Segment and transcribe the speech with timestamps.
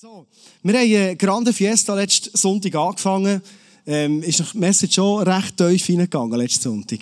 [0.00, 0.28] So,
[0.62, 3.42] wir haben eine Grande Fiesta letzten Sonntag angefangen.
[3.84, 7.00] Ähm, ist die Message schon recht tief hineingegangen letzten Sonntag.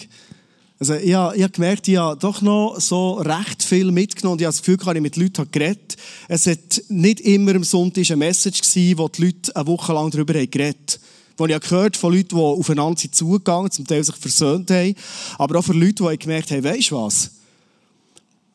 [0.78, 4.40] Also ich habe, ich habe gemerkt, ich habe doch noch so recht viel mitgenommen und
[4.40, 5.98] ich habe das Gefühl, ich habe mit Leuten geredet.
[6.26, 10.10] Es hat nicht immer am Sonntag eine Message gewesen, wo die Leute eine Woche lang
[10.10, 10.98] darüber haben geredet
[11.36, 14.94] wo ich gehört von Leuten, die aufeinander sind zugegangen, zum Teil sich versöhnt haben,
[15.36, 17.30] aber auch von Leuten, die gemerkt haben, weisst du was?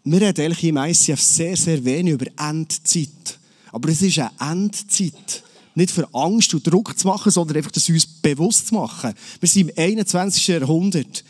[0.03, 3.37] Wir reden eigentlich im ICF sehr, sehr wenig über Endzeit.
[3.71, 5.43] Aber es ist eine Endzeit.
[5.73, 9.13] Nicht für Angst und Druck zu machen, sondern einfach, das uns bewusst zu machen.
[9.39, 10.47] Wir sind im 21.
[10.47, 11.23] Jahrhundert.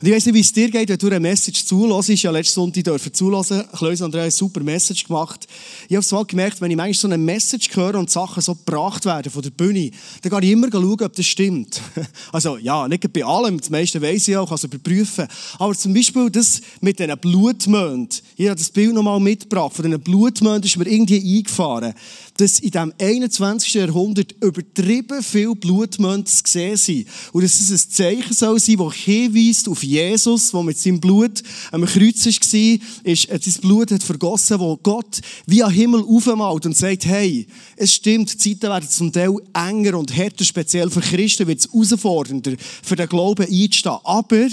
[0.00, 2.08] Und ich weiss nicht, wie es dir geht, wenn du eine Message zulässt.
[2.08, 3.64] Ich ja letzten Sonntag dürfen zulassen.
[3.76, 5.46] Kleus Andrea hat eine super Message gemacht.
[5.88, 8.54] Ich habe es mal gemerkt, wenn ich manchmal so eine Message höre und Sachen so
[8.54, 9.90] gebracht werden von der Bühne,
[10.22, 11.80] dann gehe ich immer schauen, ob das stimmt.
[12.32, 13.58] Also, ja, nicht bei allem.
[13.58, 15.26] Das meiste weiss ich auch, kann es überprüfen.
[15.58, 18.20] Aber zum Beispiel das mit diesen Blutmönden.
[18.36, 19.74] Ich habe das Bild nochmal mitgebracht.
[19.74, 21.94] Von diesen Blutmönden ist mir irgendwie eingefahren,
[22.38, 23.74] dass in diesem 21.
[23.74, 27.08] Jahrhundert übertrieben viele Blutmönde zu sehen sind.
[27.32, 31.42] Und dass es ein Zeichen soll sein, das hinweist auf Jesus, der mit seinem Blut
[31.72, 32.78] am Kreuz war,
[33.12, 37.46] ist, äh, sein Blut hat vergossen, wo Gott wie am Himmel aufmalt und sagt, hey,
[37.76, 41.72] es stimmt, die Zeiten werden zum Teil enger und härter, speziell für Christen wird es
[41.72, 42.52] herausfordernder,
[42.82, 43.98] für den Glauben einzustehen.
[44.04, 44.46] Aber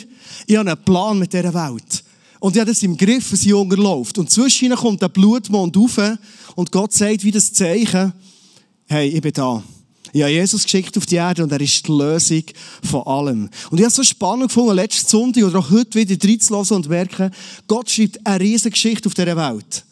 [0.47, 2.05] ich habe einen Plan mit dieser Welt.
[2.46, 4.20] Und ich habe das im Griff, was hier läuft.
[4.20, 6.00] Und zwischen ihnen kommt der Blutmond rauf
[6.54, 8.14] und Gott sagt wie das Zeichen,
[8.86, 9.64] hey, ich bin da.
[10.14, 12.44] Ich habe Jesus geschickt auf die Erde und er ist die Lösung
[12.84, 13.50] von allem.
[13.72, 16.88] Und ich habe es so spannend gefunden, letzten Sonntag oder auch heute wieder reinzulassen und
[16.88, 17.32] merken,
[17.68, 19.84] Gott schreibt eine riesige Geschichte auf dieser Welt.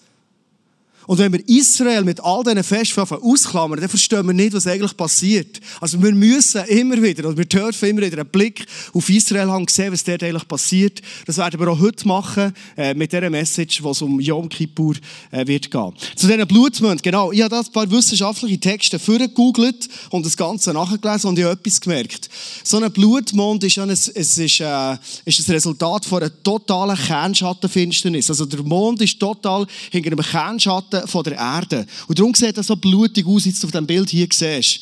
[1.08, 4.96] Und wenn wir Israel mit all diesen Festwaffen ausklammern, dann verstehen wir nicht, was eigentlich
[4.96, 5.60] passiert.
[5.82, 9.68] Also wir müssen immer wieder, und wir dürfen immer wieder einen Blick auf Israel haben,
[9.68, 11.02] sehen, was dort eigentlich passiert.
[11.26, 14.96] Das werden wir auch heute machen, äh, mit dieser Message, wo es um Yom Kippur
[15.32, 15.94] äh, wird gehen.
[16.16, 17.32] Zu diesen Blutmünden, genau.
[17.32, 21.54] Ich habe da ein paar wissenschaftliche Texte vorgegoogelt und das Ganze nachgelesen und ich habe
[21.54, 22.30] etwas gemerkt.
[22.64, 28.30] So ein Blutmond ist, ein, es ist, äh, ist ein Resultat von einer totalen Kernschattenfinsternis.
[28.30, 31.86] Also der Mond ist total hinter einem Kernschatten Schatten von der Erde.
[32.08, 34.82] Und darum sieht das so blutig aus, wie du auf dem Bild hier siehst.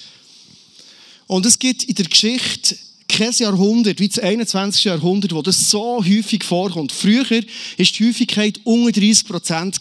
[1.27, 2.75] Und es gibt in der Geschichte
[3.07, 4.85] kein Jahrhundert wie das 21.
[4.85, 6.93] Jahrhundert, wo das so häufig vorkommt.
[6.93, 9.77] Früher war die Häufigkeit unter 30 Prozent,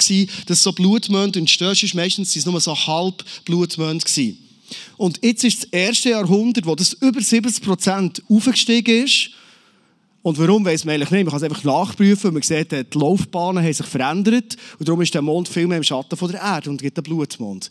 [0.46, 1.72] dass so Blutmond entstehen.
[1.72, 4.04] Ist meistens sind es nur so halb Blutmond
[4.96, 9.30] Und jetzt ist das erste Jahrhundert, wo das über 70 Prozent aufgestiegen ist.
[10.22, 11.24] Und warum, weiss man eigentlich nicht.
[11.24, 12.34] Man kann es einfach nachprüfen.
[12.34, 14.56] Man sieht, die Laufbahnen haben sich verändert.
[14.78, 17.04] Und darum ist der Mond viel mehr im Schatten von der Erde und gibt einen
[17.04, 17.70] Blutmond.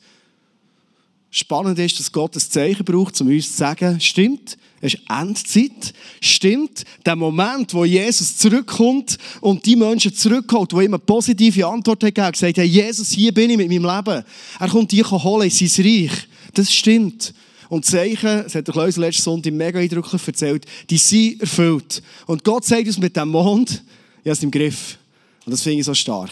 [1.32, 5.94] Spannend ist, dass Gott ein Zeichen braucht, um uns zu sagen, stimmt, es ist Endzeit.
[6.22, 12.04] Stimmt, der Moment, wo Jesus zurückkommt und die Menschen zurückholt, die ihm eine positive Antwort
[12.04, 14.24] haben gegeben, gesagt haben, Jesus, hier bin ich mit meinem Leben.
[14.60, 16.28] Er kommt dich holen in sein Reich.
[16.56, 17.34] Das stimmt.
[17.70, 22.02] Und Zeichen, das hat der Klaus letzten Sonntag mega eindrücklich erzählt, die sind erfüllt.
[22.26, 23.84] Und Gott sagt uns mit dem Mond,
[24.24, 24.98] ja, es im Griff.
[25.46, 26.32] Und das finde ich so stark.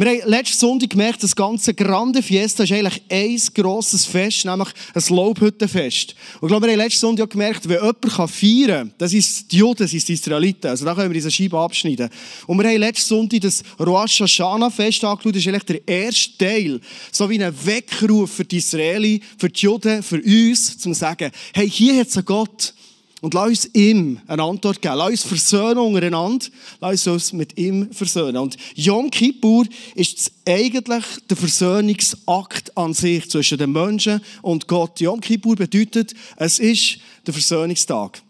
[0.00, 4.68] Wir haben letzten Sonntag gemerkt, das ganze Grande Fiesta ist eigentlich ein grosses Fest, nämlich
[4.94, 6.14] ein Laubhüttenfest.
[6.40, 9.50] Und ich glaube, wir haben letzten Sonntag auch gemerkt, wenn jemand feiern kann, das ist
[9.50, 10.70] die Juden, das ist die Israeliten.
[10.70, 12.10] Also da können wir diese Scheibe abschneiden.
[12.46, 15.34] Und wir haben letzten Sonntag das Rosh Hashanah Fest angeschaut.
[15.34, 16.80] Das ist eigentlich der erste Teil.
[17.10, 21.32] So wie ein Weckruf für die Israeli, für die Juden, für uns, um zu sagen,
[21.52, 22.72] hey, hier hat es einen Gott.
[23.20, 24.94] Und lass uns ihm eine Antwort geben.
[24.96, 26.46] Lass uns versöhnen untereinander.
[26.80, 28.36] Lass uns mit ihm versöhnen.
[28.36, 35.00] Und Yom Kippur ist eigentlich der Versöhnungsakt an sich zwischen den Menschen und Gott.
[35.00, 38.22] Yom Kippur bedeutet, es ist der Versöhnungstag.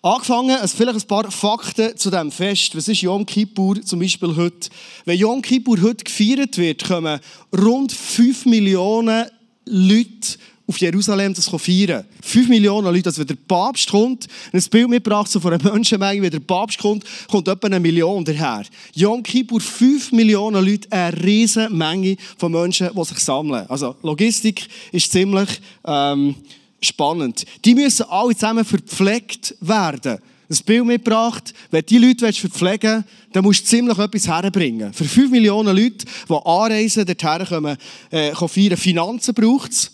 [0.00, 2.76] Angefangen, also vielleicht ein paar Fakten zu diesem Fest.
[2.76, 4.70] Was ist Yom Kippur zum Beispiel heute?
[5.04, 7.20] Wenn Yom Kippur heute gefeiert wird, kommen
[7.52, 9.26] rund 5 Millionen
[9.66, 12.04] Leute auf Jerusalem das feiern.
[12.22, 16.22] Fünf Millionen Leute, also wenn der Papst kommt, ein Bild mitgebracht so von einer Menschenmenge,
[16.22, 18.64] wenn der Papst kommt, kommt etwa eine Million daher.
[18.94, 23.64] Yom Kippur, fünf Millionen Leute, eine riesige Menge von Menschen, die sich sammeln.
[23.68, 26.34] Also Logistik ist ziemlich ähm,
[26.80, 27.44] spannend.
[27.64, 30.18] Die müssen alle zusammen verpflegt werden.
[30.48, 34.92] Ein Bild mitgebracht, wenn die Leute verpflegen willst, dann musst du ziemlich etwas herbringen.
[34.92, 37.76] Für fünf Millionen Leute, die anreisen, dorthin kommen,
[38.10, 39.92] äh, feiern, Finanzen braucht es.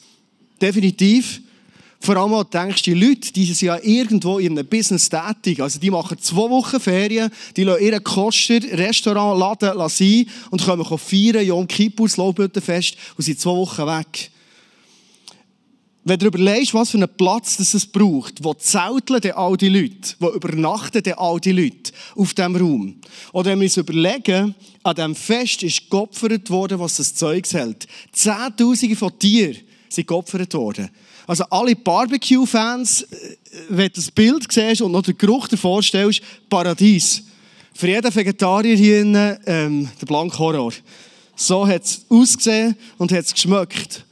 [0.62, 1.40] Definitiv.
[1.98, 5.60] Vor allem, du denkst, die Leute, die sind ja irgendwo in einem Business tätig.
[5.60, 10.84] Also, die machen zwei Wochen Ferien, die lassen ihre Koster, Restaurant, Laden sein und kommen
[10.98, 14.30] feiern, Yom Kippur, das Lobhüttenfest und sind zwei Wochen weg.
[16.04, 19.68] wenn du überlegst, was für einen Platz das es braucht, wo zelteln denn all die
[19.68, 22.96] Leute, wo übernachten denn all die Leute auf diesem Raum.
[23.32, 27.86] Oder wenn wir uns überlegen, an diesem Fest ist geopfert worden, was das Zeug hält.
[28.12, 29.58] Zehntausende von Tieren
[29.92, 30.88] sind geopfert worden.
[31.26, 33.36] Also alle Barbecue-Fans, äh,
[33.68, 37.22] wenn du das Bild siehst und noch den Geruch dir vorstellst, Paradies.
[37.74, 40.72] Für jeden Vegetarier hier innen, ähm, der blanke Horror.
[41.36, 44.04] So hat es ausgesehen und hat es geschmeckt.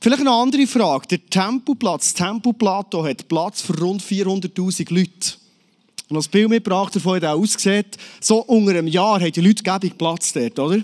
[0.00, 1.06] Vielleicht eine andere Frage.
[1.08, 5.34] Der Tempelplatz, das Tempelplateau hat Platz für rund 400'000 Leute.
[6.08, 9.96] Und das Bild mitgebracht davon, wie aussieht, so unter einem Jahr haben die Leute gebig
[9.96, 10.82] Platz dort, oder?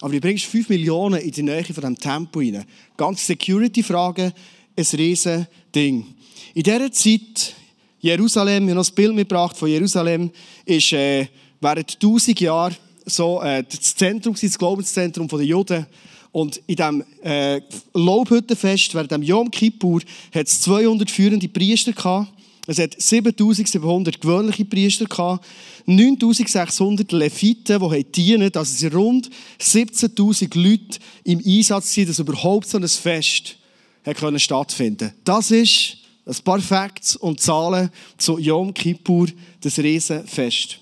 [0.00, 2.64] Aber du bringst 5 Millionen in die Nähe von diesem Tempel rein.
[2.96, 4.32] Ganz Security-Frage,
[4.76, 6.06] ein riesen Ding.
[6.54, 7.54] In dieser Zeit,
[8.00, 10.30] Jerusalem, ich habe noch ein Bild mitgebracht von Jerusalem,
[10.64, 11.26] ist äh,
[11.60, 15.86] während 1000 Jahren so äh, das Zentrum, das Glaubenszentrum der Juden.
[16.32, 17.60] Und in diesem äh,
[17.92, 20.00] Lobhüttenfest, während dem Yom Kippur,
[20.32, 22.32] hat es 200 führende Priester gehabt.
[22.66, 25.46] Es hat 7700 gewöhnliche Priester gehabt,
[25.86, 29.30] 9600 Leviten, die dienen, also es rund
[29.60, 33.56] 17.000 Leute im Einsatz sind, dass überhaupt so ein Fest
[34.04, 39.28] können stattfinden Das ist ein paar Facts und Zahlen zu Yom Kippur,
[39.60, 40.78] das Riesenfest.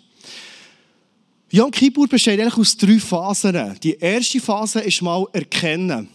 [1.51, 3.79] Yom Kippur besteht eigentlich aus drei Phasen.
[3.83, 6.09] Die erste Phase ist mal Erkennen.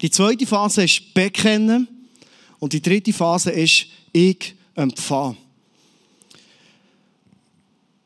[0.00, 1.88] Die zweite Phase ist Bekennen.
[2.60, 5.36] Und die dritte Phase ist Ich empfangen.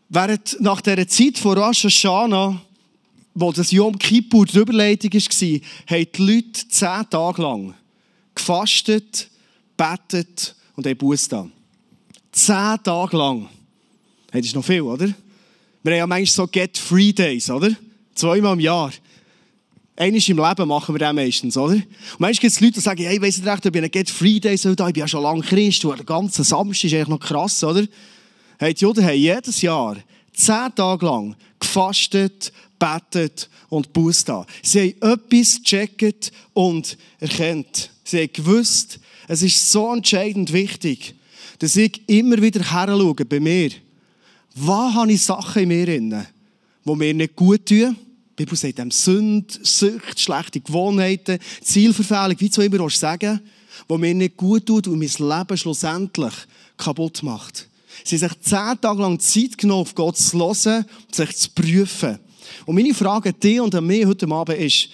[0.08, 2.60] Während nach dieser Zeit von Rosh Hashanah,
[3.34, 5.60] wo das Yom Kippur die Überleitung war,
[5.90, 7.74] haben die Leute zehn Tage lang
[8.34, 9.28] gefastet,
[9.76, 11.48] betet und haben Buß da.
[12.30, 13.48] Zehn Tage lang.
[14.30, 15.06] Das ist noch viel, oder?
[15.82, 17.70] Wir haben ja manchmal so Get Free Days, oder?
[18.14, 18.92] Zweimal im Jahr.
[19.96, 21.75] Einmal im Leben machen wir das meistens, oder?
[21.75, 21.87] Und
[22.19, 24.41] manchmal gibt es Leute, die sagen, hey, weiss nicht recht, ob ich einen Get Free
[24.41, 27.20] Day soll ich bin ja schon lange Christ, und der ganze Samstag ist eigentlich noch
[27.20, 27.85] krass, oder?
[28.58, 29.96] Hey, die Juden haben jedes Jahr
[30.32, 34.46] zehn Tage lang gefastet, betet und Buß da.
[34.62, 37.91] Sie haben etwas gecheckt und erkannt.
[38.02, 38.99] Sie haben gewusst,
[39.29, 41.14] es ist so entscheidend wichtig,
[41.61, 43.70] dass ich immer wieder her schaue bei mir
[44.55, 46.26] was habe ich Sachen in mir drin,
[46.85, 47.96] die mir nicht gut tun?
[48.36, 53.40] Die Bibel sagt dem Sünd, Sucht, schlechte Gewohnheiten, Zielverfehlung, wie du immer sagen
[53.88, 56.34] die mir nicht gut tut und mein Leben schlussendlich
[56.76, 57.69] kaputt macht.
[58.04, 61.50] Sie haben sich zehn Tage lang Zeit genommen, auf Gott zu hören und sich zu
[61.50, 62.19] prüfen.
[62.66, 64.88] Und meine Frage an dich und an mich heute Abend ist,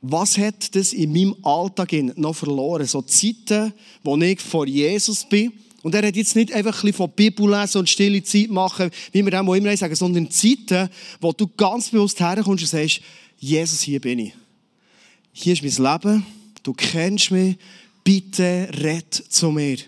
[0.00, 2.86] was hat das in meinem Alltag noch verloren?
[2.86, 3.72] So Zeiten,
[4.02, 7.50] wo ich vor Jesus bin, und er hat jetzt nicht einfach ein bisschen von Bibel
[7.50, 10.88] lesen und stille Zeit machen, wie wir auch immer sagen, sondern Zeiten,
[11.20, 13.00] wo du ganz bewusst herkommst und sagst,
[13.38, 14.32] Jesus, hier bin ich.
[15.32, 16.26] Hier ist mein Leben,
[16.62, 17.56] du kennst mich,
[18.04, 19.78] bitte red zu mir.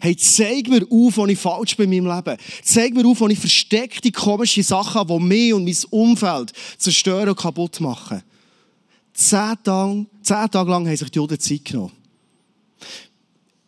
[0.00, 2.36] Hey, zeig mir auf, wo ich falsch bin in meinem Leben.
[2.62, 7.28] Zeig mir auf, wo ich versteckte, komische Sachen habe, die mich und mein Umfeld zerstören
[7.28, 8.22] und kaputt machen.
[9.12, 11.92] Zehn Tage, zehn Tage lang haben sich die Juden Zeit genommen.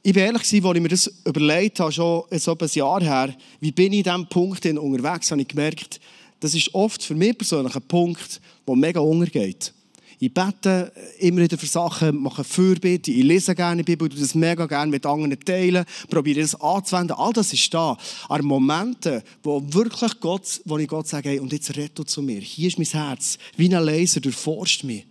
[0.06, 3.72] Ich war ehrlich, als ich mir das überlegt habe, schon so ein Jahr her, wie
[3.72, 5.98] bin ich in diesem Punkt unterwegs, habe ich gemerkt,
[6.40, 9.72] das ist oft für mich persönlich ein Punkt, der mega untergeht.
[10.18, 14.34] Ich bete immer wieder für Sachen, mache Fürbitte, ich lese gerne die Bibel, tue das
[14.34, 17.16] mega gerne mit anderen teilen, probiere das anzuwenden.
[17.16, 17.96] All das ist da.
[18.28, 22.40] Aber Momente, wo wirklich Gott, wo ich Gott sage, hey, und jetzt rette zu mir.
[22.40, 25.06] Hier ist mein Herz, wie ein Laser, durchforscht mich.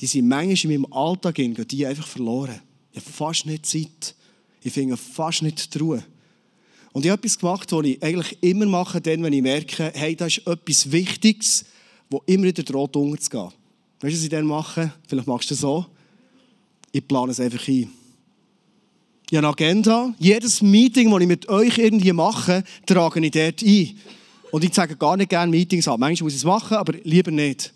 [0.00, 2.60] Die sind manchmal in meinem Alltag die einfach verloren.
[3.00, 4.14] Fast nicht Zeit.
[4.62, 6.04] Ich finde fast nicht die Ruhe.
[6.92, 10.16] Und ich habe etwas gemacht, was ich eigentlich immer mache, dann, wenn ich merke, hey,
[10.16, 11.64] da ist etwas Wichtiges,
[12.08, 13.52] wo immer wieder droht unterzugehen.
[14.00, 14.92] Weißt du, was ich dann mache?
[15.06, 15.86] Vielleicht machst du es so.
[16.90, 17.90] Ich plane es einfach ein.
[19.30, 20.12] Ich habe eine Agenda.
[20.18, 23.96] Jedes Meeting, das ich mit euch irgendwie mache, trage ich dort ein.
[24.50, 26.00] Und ich sage gar nicht gerne Meetings ab.
[26.00, 27.72] Manchmal muss ich es machen, aber lieber nicht.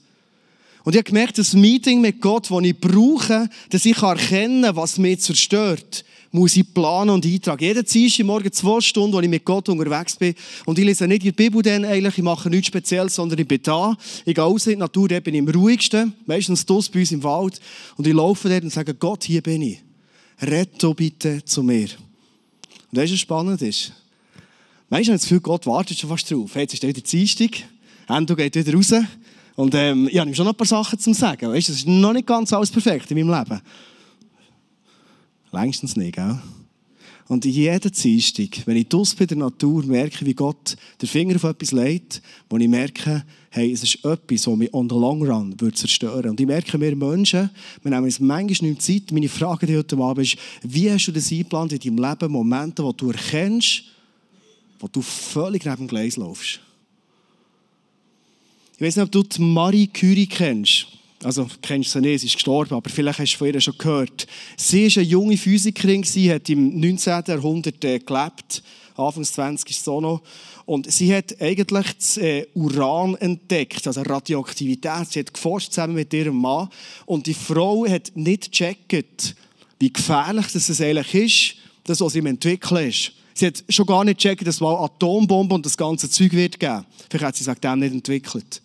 [0.85, 4.76] Und ich habe gemerkt, das Meeting mit Gott, das ich brauche, dass ich erkennen kann,
[4.76, 7.64] was mich zerstört, muss ich planen und eintragen.
[7.64, 10.35] Jeden Dienstag morgen zwei Stunden, wo ich mit Gott unterwegs bin.
[10.67, 13.61] Und ich lese nicht die Bibel dann eigentlich, ich mache nichts Spezielles, sondern ich bin
[13.62, 13.97] da.
[14.26, 16.12] Ich gehe raus in die Natur, dort bin ich am ruhigsten.
[16.26, 17.61] Meistens das bei uns im Wald.
[17.97, 19.79] Und ich laufe dort und sage, Gott, hier bin ich.
[20.43, 21.88] Rette bitte zu mir.
[22.91, 23.93] Und weißt du, was spannend ist?
[24.91, 26.57] Manchmal habe ich das Gefühl, Gott wartet schon fast drauf.
[26.57, 27.62] Jetzt ist wieder Dienstag.
[28.09, 28.93] Endo geht wieder raus.
[29.56, 31.50] Und ähm, ich habe schon noch ein paar Sachen zu sagen.
[31.50, 33.61] Weißt, das ist noch nicht ganz alles perfekt in meinem Leben.
[35.52, 36.38] Längstens nicht, gell?
[37.26, 41.44] Und jeden Dienstag, wenn ich draussen bei der Natur merke, wie Gott den Finger auf
[41.44, 42.20] etwas legt,
[42.50, 46.30] wo ich merke, hey, es ist etwas, was mich on the long run wird zerstören
[46.30, 47.49] Und ich merke, wir Menschen,
[47.82, 49.11] wir nehmen uns manchmal nicht Zeit.
[49.11, 52.84] Meine Frage dir heute Abend ist, wie hast du das eingeplant in deinem Leben, Momente,
[52.84, 53.84] wo du erkennst,
[54.78, 56.61] wo du völlig neben dem Gleis laufst?
[58.76, 60.87] Ich weiß nicht, ob du die Marie Curie kennst.
[61.23, 64.26] Also, kennst sie nicht, sie ist gestorben, aber vielleicht hast du von ihr schon gehört.
[64.57, 67.23] Sie war eine junge Physikerin, sie hat im 19.
[67.28, 68.62] Jahrhundert äh, gelebt,
[68.97, 70.23] Anfangs 20 ist so noch.
[70.66, 75.09] Und sie hat eigentlich das äh, Uran entdeckt, also Radioaktivität.
[75.09, 76.69] Sie hat geforscht zusammen mit ihrem Mann.
[77.07, 79.35] Und die Frau hat nicht gecheckt,
[79.78, 83.12] wie gefährlich das eigentlich ist, das, was sie im Entwickeln ist.
[83.35, 86.59] Sie hat schon gar nicht gecheckt, dass es mal Atombomben und das ganze Zeug wird
[86.59, 86.85] geben.
[87.11, 88.62] Vielleicht hat sie sich dem nicht entwickelt.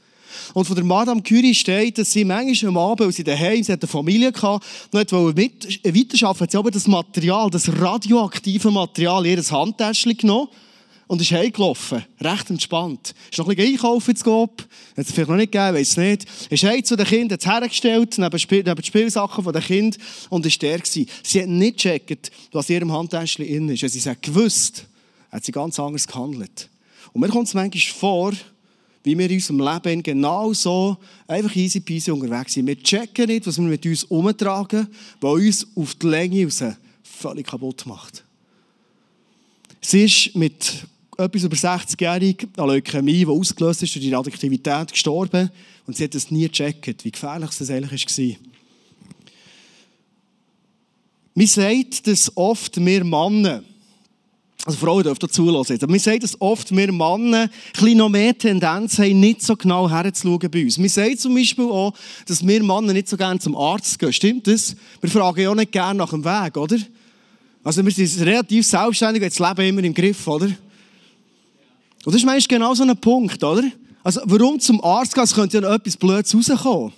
[0.54, 3.72] Und von der Madame Curie steht, dass sie manchmal am Abend, als sie daheim, sie
[3.72, 9.26] hat eine Familie gehabt, nicht mit, weiterarbeiten, hat sie aber das Material, das radioaktive Material,
[9.26, 10.50] in ihr Handtäschchen genommen
[11.10, 12.06] und ist heimgelaufen.
[12.22, 13.16] Recht entspannt.
[13.32, 14.50] Ist noch ein bisschen einkaufen zu gehen.
[14.96, 16.26] Hat es vielleicht noch nicht gegeben, weiß nicht.
[16.52, 19.98] Ist heim zu den Kindern, hat es hergestellt, neben, Spiel, neben die Spielsachen der Kinder
[20.30, 21.08] und ist der gewesen.
[21.24, 23.82] Sie hat nicht gecheckt, was in ihrem Handtäschchen drin ist.
[23.82, 24.86] Wenn sie es gewusst,
[25.32, 26.70] hat sie ganz anders gehandelt.
[27.12, 28.34] Und mir kommt es manchmal vor,
[29.04, 30.96] wie wir in unserem Leben genau so
[31.28, 32.68] einfach easy peasy unterwegs sind.
[32.68, 34.88] Wir checken nicht, was wir mit uns umtragen,
[35.20, 36.64] was uns auf die Länge raus
[37.02, 38.24] völlig kaputt macht.
[39.82, 40.86] Sie ist mit
[41.20, 45.52] etwas über 60-jährig an Leukämie, die ausgelöst ist durch die Radioaktivität, gestorben.
[45.86, 48.50] Und sie hat es nie gecheckt, wie gefährlich es eigentlich war.
[51.36, 53.64] Man sagt, dass oft wir Männer
[54.66, 55.78] also Frauen dürfen dazu zulassen.
[55.82, 57.50] Aber wir sagen dass oft, wir Männer
[57.82, 60.78] ein noch mehr Tendenz haben, nicht so genau herzuschauen bei uns.
[60.78, 61.94] Wir sagen zum Beispiel auch,
[62.28, 64.12] dass wir Männer nicht so gerne zum Arzt gehen.
[64.12, 64.76] Stimmt das?
[65.00, 66.78] Wir fragen ja auch nicht gerne nach dem Weg, oder?
[67.64, 70.50] Also wir sind relativ selbstständig, haben das Leben immer im Griff, oder?
[72.10, 73.62] Und das ist manchmal genau so ein Punkt, oder?
[74.04, 75.26] Also warum zum Arzt gehen?
[75.26, 76.92] Es könnte ja noch etwas Blödes rauskommen.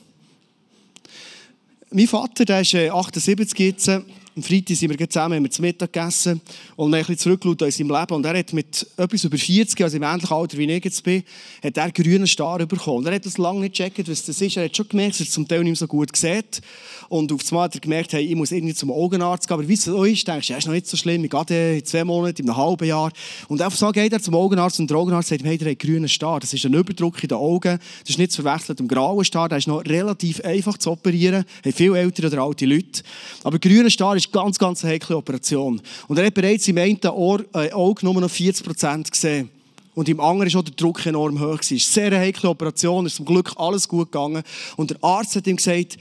[1.89, 3.91] Mein Vater, der ist 78 äh, jetzt,
[4.35, 6.39] am Freitag sind wir zusammen, haben wir zu Mittag gegessen
[6.77, 8.13] und ein bisschen zurückgeschaut in seinem Leben.
[8.13, 11.23] Und er hat mit etwas über 40, also im ähnlichen Alter wie ich jetzt bin,
[11.61, 12.99] hat er grünen Star bekommen.
[12.99, 14.55] Und er hat das lange nicht gecheckt, was das ist.
[14.55, 16.61] Er hat schon gemerkt, dass er zum Teil nicht so gut sieht.
[17.09, 19.55] Und auf einmal hat er gemerkt, hey, ich muss irgendwie zum Augenarzt gehen.
[19.55, 21.23] Aber wie es so ist, denkst du, ja, ist noch nicht so schlimm.
[21.25, 23.11] Ich gehe in zwei Monaten, in einem halben Jahr.
[23.49, 25.79] Und einfach so geht er zum Augenarzt und der Augenarzt sagt ihm, hey, der hat
[25.79, 26.39] grünen Star.
[26.39, 27.79] Das ist ein Überdruck in den Augen.
[28.01, 29.49] Das ist nicht zu verwechseln mit dem grauen Star.
[29.49, 31.43] Der ist noch relativ einfach zu operieren.
[31.65, 33.03] Haben viele ältere oder alte Leute.
[33.43, 35.81] Aber grüner Star ist ganz, ganz eine heikle Operation.
[36.07, 39.49] Und er hat bereits im einen Ohr, äh, Auge nur noch 40 Prozent gesehen.
[39.93, 41.59] Und im anderen war der Druck enorm hoch.
[41.59, 44.43] Es ist eine sehr heikle Operation, es ist zum Glück alles gut gegangen.
[44.77, 45.97] Und der Arzt hat ihm gesagt,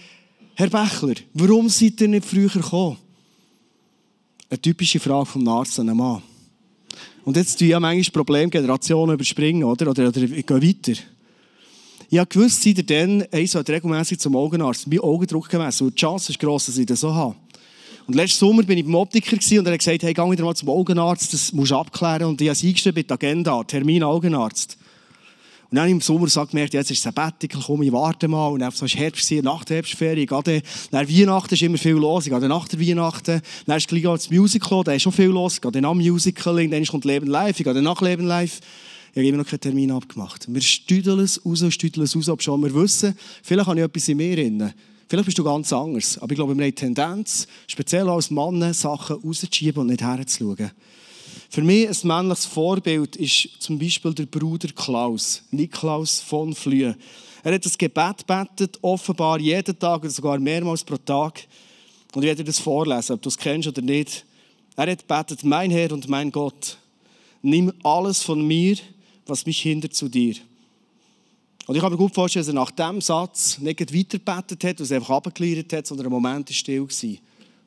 [0.54, 2.96] Herr Bächler, warum seid ihr nicht früher gekommen?
[4.48, 6.22] Eine typische Frage vom Arzt an einen Mann.
[7.24, 9.90] Und jetzt tun ja manchmal Probleme Generationen überspringen, oder?
[9.90, 11.00] Oder, oder gehen weiter.
[12.12, 15.86] Ich habe gewusst, seit er dann ich sollte regelmäßig zum Augenarzt mein Augendruck gemessen.
[15.86, 17.36] Und die Chance ist gross, dass ich das so habe.
[18.06, 20.54] Und letzten Sommer bin ich beim Optiker und er hat gesagt, hey, geh wieder mal
[20.54, 22.24] zum Augenarzt, das musst du abklären.
[22.24, 24.76] Und ich habe es eingeschrieben in die Agenda, Termin Augenarzt.
[25.70, 28.48] Und dann im Sommer so gemerkt, jetzt ist Sabbatical, komm, ich warte mal.
[28.48, 32.26] Und dann so ist Herbst, nach der Herbstferie, gerade nach Weihnachten ist immer viel los.
[32.26, 35.54] Ich gehe nach der Weihnachten, dann ist gleich das Musical, da ist schon viel los.
[35.54, 38.58] Ich gehe dann am Musical, dann kommt Leben live, ich gehe dann nach Leben live.
[39.12, 40.46] Ich habe immer noch keinen Termin abgemacht.
[40.48, 44.08] Wir stüdeln es raus, stüdeln es raus, ob schon wir wissen, vielleicht habe ich etwas
[44.08, 44.72] in mir drin.
[45.10, 46.18] Vielleicht bist du ganz anders.
[46.18, 50.70] Aber ich glaube, wir haben die Tendenz, speziell als Mann, Sachen rauszuschieben und nicht herzuschauen.
[51.48, 56.96] Für mich ein männliches Vorbild ist zum Beispiel der Bruder Klaus, Niklaus von Flühe.
[57.42, 61.44] Er hat das Gebet betet, offenbar jeden Tag oder sogar mehrmals pro Tag.
[62.14, 64.24] Und ich werde dir das vorlesen, ob du es kennst oder nicht.
[64.76, 66.78] Er hat betet, mein Herr und mein Gott,
[67.42, 68.76] nimm alles von mir,
[69.26, 70.36] was mich hindert zu dir.
[71.66, 74.80] Und ich kann mir gut vorstellen, dass er nach diesem Satz nicht weiter gebetet hat
[74.80, 77.10] und es einfach abgeklärt hat, sondern ein Moment still war.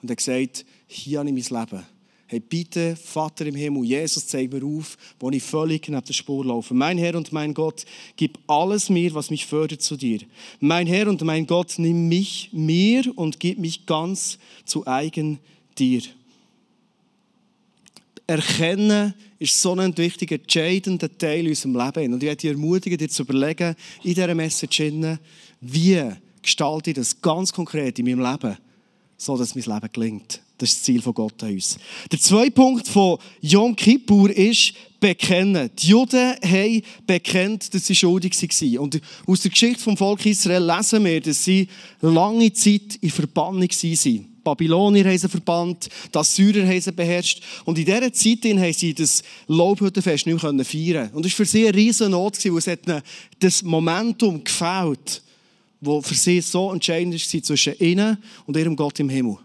[0.01, 1.85] Und er hat gesagt, hier habe ich mein Leben.
[2.33, 6.43] Hey, bitte, Vater im Himmel, Jesus, zeig mir auf, wo ich völlig neben der Spur
[6.43, 6.73] laufe.
[6.73, 7.85] Mein Herr und mein Gott,
[8.15, 10.19] gib alles mir, was mich fördert zu dir.
[10.59, 15.37] Mein Herr und mein Gott, nimm mich mir und gib mich ganz zu eigen
[15.77, 16.01] dir.
[18.25, 22.13] Erkennen ist so ein wichtiger, entscheidender Teil in unserem Leben.
[22.13, 24.93] Und ich möchte dich ermutigen, dir zu überlegen, in dieser Message,
[25.59, 26.01] wie
[26.41, 28.57] gestalte ich das ganz konkret in meinem Leben,
[29.17, 30.41] so dass mein Leben gelingt.
[30.57, 31.77] Das ist das Ziel von Gott an uns.
[32.11, 35.69] Der zweite Punkt von Yom Kippur ist bekennen.
[35.77, 38.77] Die Juden haben bekennt, dass sie schuldig waren.
[38.77, 41.67] Und aus der Geschichte vom Volk Israel lesen wir, dass sie
[41.99, 44.32] lange Zeit in Verbannung waren.
[44.43, 47.41] Babylonier haben sie verbannt, die Assyrer haben sie beherrscht.
[47.65, 51.45] Und in dieser Zeit haben sie das Laubhüttenfest nicht mehr feiern Und es war für
[51.45, 53.03] sie eine riesen Not, weil es hat
[53.39, 55.21] das Momentum gefällt,
[55.81, 59.37] das für sie so entscheidend war zwischen ihnen und ihrem Gott im Himmel.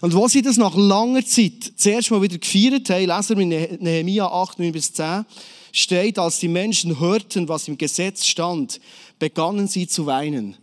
[0.00, 3.82] Und wo sie das nach langer Zeit zuerst mal wieder gefeiert haben, lesen wir in
[3.82, 5.24] Nehemiah 8, 9 bis 10,
[5.72, 8.80] steht, als die Menschen hörten, was im Gesetz stand,
[9.18, 10.56] begannen sie zu weinen.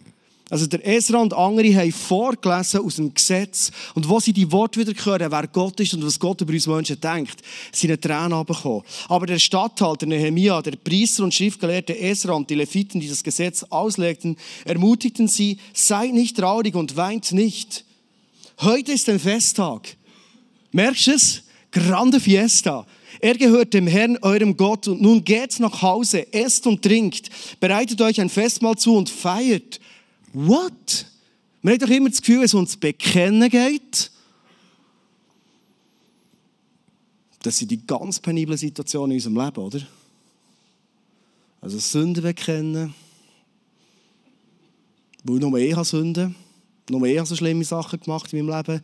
[0.50, 4.80] Also der Esra und andere haben vorgelesen aus dem Gesetz und wo sie die Worte
[4.80, 8.34] wieder hören, wer Gott ist und was Gott über uns Menschen denkt, sind eine Tränen
[8.34, 8.84] abgekommen.
[9.08, 13.64] Aber der Statthalter Nehemia, der Priester und Schriftgelehrte Esra und die Leviten, die das Gesetz
[13.64, 17.84] auslegten, ermutigten sie, seid nicht traurig und weint nicht.
[18.60, 19.98] Heute ist ein Festtag.
[20.72, 21.44] Merkst du es?
[21.72, 22.86] Grande Fiesta.
[23.20, 24.88] Er gehört dem Herrn, eurem Gott.
[24.88, 29.80] Und nun geht nach Hause, esst und trinkt, bereitet euch ein Festmahl zu und feiert.
[30.36, 31.06] What?
[31.62, 34.12] Man hat doch immer das Gefühl, wenn es uns bekennen geht,
[37.42, 39.82] das sind die ganz peniblen Situationen in unserem Leben, oder?
[41.62, 42.94] Also Sünden bekennen,
[45.24, 46.36] weil nur ich habe Sünden,
[46.90, 48.82] nur ich habe so schlimme Sachen gemacht in meinem Leben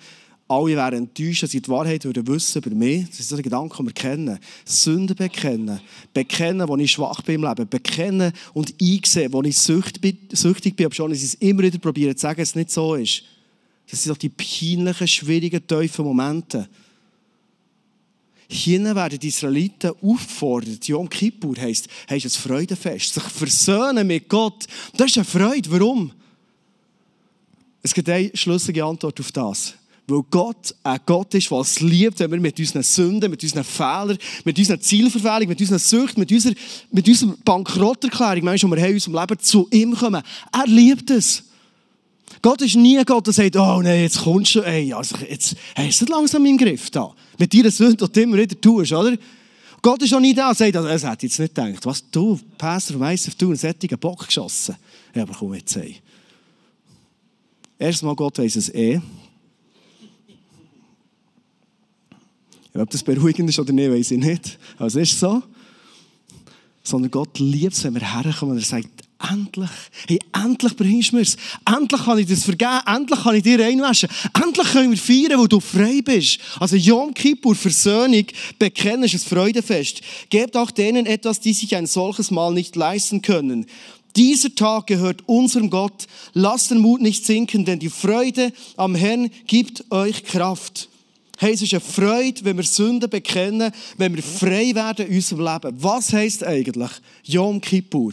[0.51, 3.09] alle wären enttäuscht, dass sie die Wahrheit würden wissen über mich.
[3.09, 4.39] Das ist ein Gedanke, den wir kennen.
[4.65, 5.79] Sünden bekennen.
[6.13, 7.69] Bekennen, wo ich schwach bin im Leben.
[7.69, 12.15] Bekennen und einsehen, wo ich süchtig bin, süchtig bin, obwohl ich es immer wieder probiere
[12.15, 13.23] zu sagen, dass es nicht so ist.
[13.89, 16.67] Das sind doch die peinlichen, schwierigen, tiefen Momente.
[18.49, 20.85] Hier werden die Israeliten aufgefordert.
[20.85, 23.13] Yom Kippur heisst, heisst ein Freudenfest.
[23.13, 24.65] Sich versöhnen mit Gott.
[24.97, 25.71] Das ist eine Freude.
[25.71, 26.11] Warum?
[27.81, 29.75] Es gibt eine schlüssige Antwort auf das.
[30.11, 33.63] Weil Gott ein Gott ist, der es liebt, wenn wir mit unseren Sünden, mit unseren
[33.63, 36.53] Fehlern, mit unseren Zielverfehlungen, mit unseren Süchten, mit unserer,
[36.91, 40.21] mit unserer Bankrotterklärung, manchmal, wir haben in unserem Leben zu ihm kommen.
[40.51, 41.43] Er liebt es.
[42.41, 45.55] Gott ist nie ein Gott, der sagt, oh nein, jetzt kommst du, ey, also jetzt
[45.75, 47.13] hast du es langsam im Griff da.
[47.37, 49.15] Mit deiner Sünde, die du immer wieder tust, oder?
[49.81, 51.85] Gott ist auch nie da und sagt, also, das hätte jetzt nicht gedacht.
[51.85, 54.75] Was, du, Pastor ISF, du, einen sättigen Bock geschossen.
[55.15, 55.97] Ja, aber komm jetzt, ey.
[57.79, 59.01] Erstmal, Gott weiss es eh.
[62.73, 64.57] Ob das beruhigend ist oder nicht, weiß ich nicht.
[64.77, 65.41] Also ist so.
[66.83, 68.89] Sondern Gott liebt es, wenn wir herkommen und er sagt,
[69.29, 69.69] endlich,
[70.07, 71.37] hey, endlich bringst du mir es.
[71.65, 72.79] Endlich kann ich das vergeben.
[72.85, 74.09] Endlich kann ich dir reinwaschen.
[74.33, 76.39] Endlich können wir feiern, wo du frei bist.
[76.59, 78.25] Also Yom Kippur, Versöhnung,
[78.57, 80.01] Bekennen ist ein Freudenfest.
[80.29, 83.65] Gebt auch denen etwas, die sich ein solches Mal nicht leisten können.
[84.15, 86.07] Dieser Tag gehört unserem Gott.
[86.33, 90.89] Lasst den Mut nicht sinken, denn die Freude am Herrn gibt euch Kraft.
[91.41, 95.43] Hey, es ist eine Freude, wenn wir Sünden bekennen, wenn wir frei werden in unserem
[95.43, 95.75] Leben.
[95.81, 96.91] Was heisst eigentlich
[97.23, 98.11] Yom Kippur?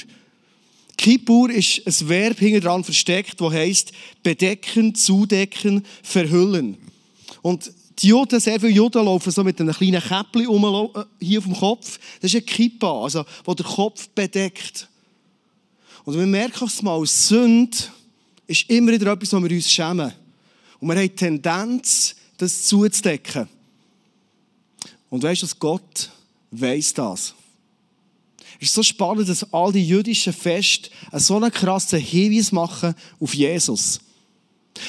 [0.96, 6.78] Kippur ist ein Verb hinter dran versteckt, das heisst bedecken, zudecken, verhüllen.
[7.42, 10.64] Und die Juden, sehr viele Juden laufen so mit einem kleinen Käppchen um,
[10.94, 11.98] äh, hier auf dem Kopf.
[12.22, 14.88] Das ist ein Kippa, also, wo der Kopf bedeckt.
[16.06, 17.76] Und wir merken es mal, Sünde
[18.46, 20.14] ist immer wieder etwas, wo wir uns schämen.
[20.80, 23.48] Und wir haben die Tendenz, das zuzudecken.
[25.10, 26.10] Und weißt du, Gott
[26.50, 27.34] weiß das.
[28.60, 33.34] Es ist so spannend, dass all die jüdischen Feste so einen krassen Hinweis machen auf
[33.34, 34.00] Jesus.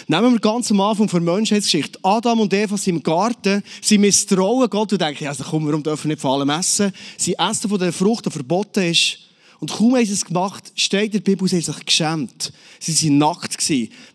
[0.07, 1.99] Nehmen wir ganz am Anfang von der Menschheitsgeschichte.
[2.03, 6.05] Adam und Eva sind im Garten, sie misstrauen Gott und denken, also komm, warum dürfen
[6.05, 6.91] wir nicht von allem essen?
[7.17, 9.19] Sie essen von der Frucht, die verboten ist.
[9.59, 12.53] Und kaum haben sie es gemacht, steht in der Bibel, sie haben sich geschämt.
[12.79, 13.57] Sie waren nackt.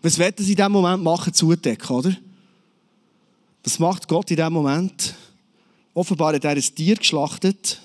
[0.01, 1.33] Was werden sie in diesem Moment machen?
[1.33, 2.17] Zudecken, oder?
[3.65, 5.15] Das macht Gott in diesem Moment.
[5.95, 7.81] Offenbar hat er ein Tier geschlachtet.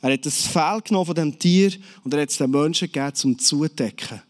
[0.00, 1.72] Er hat das Fell genommen von dem Tier
[2.04, 4.22] und er hat es den Menschen gegeben, zum Zudecken.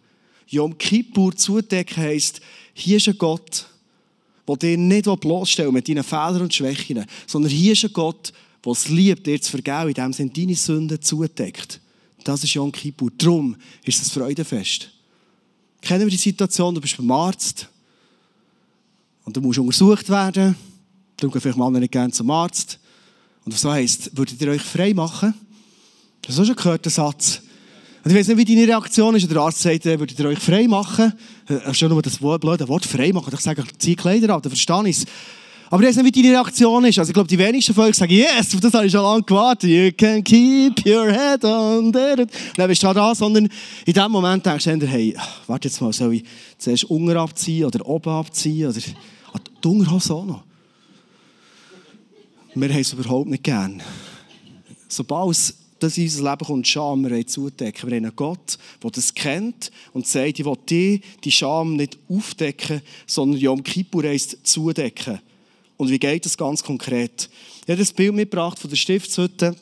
[0.46, 2.40] Yom Kippur zudecken heisst,
[2.72, 3.66] hier ist ein Gott,
[4.48, 8.32] der dir nicht bloßstellen mit deinen Fehlern und Schwächen, sondern hier ist ein Gott,
[8.64, 11.78] der es liebt, dir zu vergeben, in dem sind deine Sünden zudeckt.
[12.22, 13.10] Das ist Yom Kippur.
[13.18, 14.90] Darum ist es Freudenfest.
[15.82, 17.68] Kennen wir die Situation, du bist beim Arzt,
[19.24, 20.56] und du musst untersucht werden.
[21.16, 22.78] Darum gehen vielleicht Männer nicht gerne zum Arzt.
[23.44, 25.34] Und so heisst, würdet ihr euch frei machen?
[26.22, 27.42] Das hast du schon der Satz.
[28.02, 29.30] Und ich weiß nicht, wie deine Reaktion ist.
[29.30, 31.12] Der Arzt sagt, äh, würdet ihr euch frei machen?
[31.48, 33.32] Hast äh, schon nur das blöde Wort frei machen.
[33.32, 35.04] Ich sage, zieh Kleider an, dann verstehe ich es.
[35.70, 36.98] Aber ich weiß nicht, wie deine Reaktion ist.
[36.98, 39.22] Also ich glaube, die wenigsten von euch sagen, yes, auf das habe ich schon lange
[39.22, 39.70] gewartet.
[39.70, 41.90] You can keep your head on.
[41.90, 43.48] Dann bist du da, sondern
[43.86, 46.24] in dem Moment denkst du, hey, warte jetzt mal, soll ich
[46.58, 48.68] zuerst unten abziehen oder oben abziehen?
[48.68, 48.80] Oder
[49.64, 50.44] die Unterhose auch noch.
[52.54, 53.82] Wir haben es überhaupt nicht gern.
[54.88, 57.90] Sobald es dass in unser Leben kommt Scham, wir wollen zudecken.
[57.90, 61.98] Wir haben einen Gott, der das kennt und sagt, ich will dir die Scham nicht
[62.08, 65.20] aufdecken, sondern Yom Kippur heisst zudecken.
[65.76, 67.28] Und wie geht das ganz konkret?
[67.62, 69.56] Ich habe das Bild mitgebracht von der Stiftshütte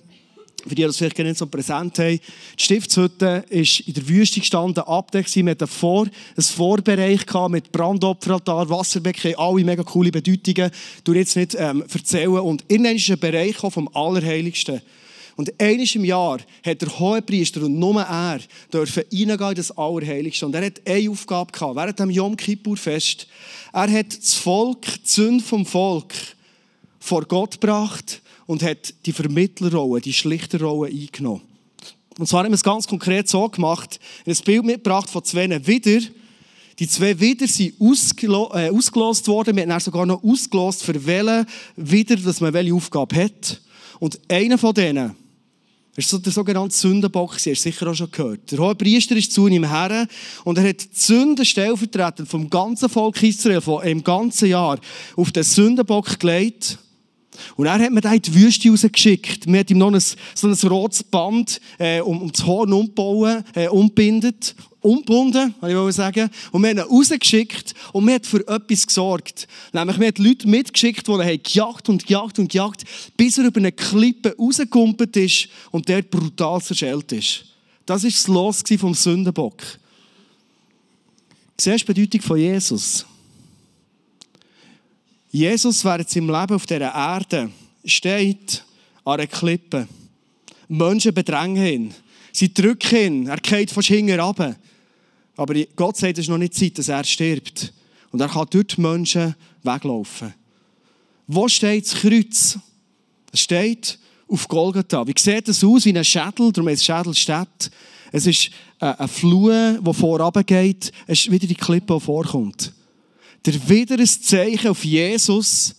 [0.63, 2.21] für die, die das vielleicht nicht so präsent haben.
[2.59, 5.35] Die Stiftshütte ist in der Wüste gestanden, abgedeckt.
[5.35, 10.71] Wir hatten Vor-, ein Vorbereich mit Brandopferaltar, Wasserbecken, alle mega coole Bedeutungen.
[11.07, 12.39] Ich jetzt nicht ähm, erzählen.
[12.39, 14.81] Und irgendwann ist ein Bereich vom Allerheiligsten.
[15.35, 18.41] Und eines im Jahr hat der Hohepriester und nur er
[18.73, 20.45] dürfen reingehen in das Allerheiligste.
[20.45, 23.27] Und er hat eine Aufgabe gehabt, während dem Yom Kippur-Fest.
[23.73, 26.13] Er hat das Volk, die Sünde vom Volk,
[27.01, 28.21] vor Gott gebracht
[28.53, 31.41] und hat die Vermittlerrolle, die schlichte Rolle eingenommen.
[32.19, 36.07] Und zwar haben wir es ganz konkret so gemacht, ein Bild mitgebracht von zwei Widder.
[36.79, 39.57] Die zwei Widder sind ausgelo äh, ausgelost worden.
[39.57, 43.63] Wir haben sogar noch ausgelost, für welche Widder dass man welche Aufgabe hat.
[44.01, 45.17] Und einer von denen,
[45.97, 48.53] das ist der sogenannte Sündenbock, hast du sicher auch schon gehört.
[48.53, 50.07] Der hohe Priester ist zu ihm her
[50.45, 54.79] und er hat die Sünden stellvertretend vom ganzen Volk Israel, von einem ganzen Jahr,
[55.17, 56.77] auf den Sündenbock gelegt
[57.57, 59.47] und er hat mir in die Wüste rausgeschickt.
[59.47, 63.45] Wir hat ihm noch ein, so ein rotes Band äh, um, um das Horn umbauen,
[63.55, 66.29] äh, umbindet, umbunden, kann ich sagen.
[66.51, 69.47] Und wir haben ihn rausgeschickt und wir haben für etwas gesorgt.
[69.73, 72.85] Nämlich, wir haben Leute mitgeschickt, die ihn gejagt und gejagt und gejagt,
[73.17, 77.45] bis er über eine Klippe rausgekumpelt ist und der brutal zerschellt ist.
[77.87, 79.63] Das war das Los vom Sündenbock.
[81.59, 83.07] Siehst du die Bedeutung von Jesus?
[85.35, 87.51] Jesus während seinem Leben auf dieser Erde
[87.87, 88.63] steht
[89.03, 89.89] an einer Klippe.
[90.69, 91.95] Menschen bedrängen ihn.
[92.33, 93.27] Sie drücken ihn.
[93.29, 94.55] Er geht fast hinten runter.
[95.35, 97.73] Aber Gott sagt, es ist noch nicht Zeit, dass er stirbt.
[98.11, 100.35] Und er kann die Menschen weglaufen.
[101.27, 102.59] Wo steht das Kreuz?
[103.33, 105.07] Es steht auf Golgatha.
[105.07, 105.87] Wie sieht es aus?
[105.87, 107.71] Wie ein Schädel, darum heißt Schädel Stadt.
[108.13, 110.93] Es ist ein Flur, der vorab geht.
[111.07, 112.75] Es ist wieder die Klippe, die vorkommt
[113.45, 115.75] der wieder ein Zeichen auf Jesus.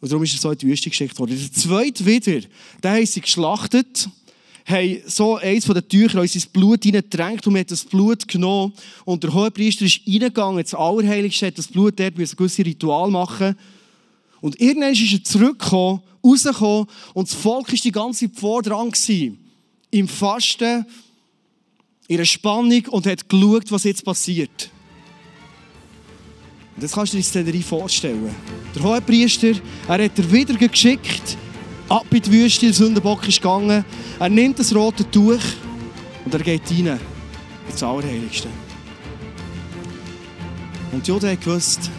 [0.00, 1.38] Und darum ist er so in die Wüste geschickt worden.
[1.38, 2.40] Der zweite wieder,
[2.82, 4.08] den haben sie geschlachtet,
[4.64, 8.26] haben so eins von den Tüchern in sein Blut hineingedrängt und man hat das Blut
[8.26, 8.72] genommen.
[9.04, 13.56] Und der Hohepriester ist reingegangen ins Allerheiligste, hat das Blut dort ein gewisses Ritual machen.
[14.40, 18.62] Und irgendwann ist er zurückgekommen, rausgekommen und das Volk war die ganze Zeit vor
[19.90, 20.84] Im Fasten,
[22.08, 24.71] in der Spannung und hat geschaut, was jetzt passiert.
[26.74, 28.34] Und das kannst du dir Szenerie vorstellen.
[28.74, 29.52] Der Hohepriester,
[29.88, 31.36] er hat er wieder geschickt,
[31.88, 33.84] ab in die Wüste, der Sündenbock ist gegangen.
[34.18, 35.42] Er nimmt das rote Tuch
[36.24, 36.98] und er geht rein
[37.68, 38.48] ins Allerheiligste.
[40.92, 41.90] Und Juden haben gewusst,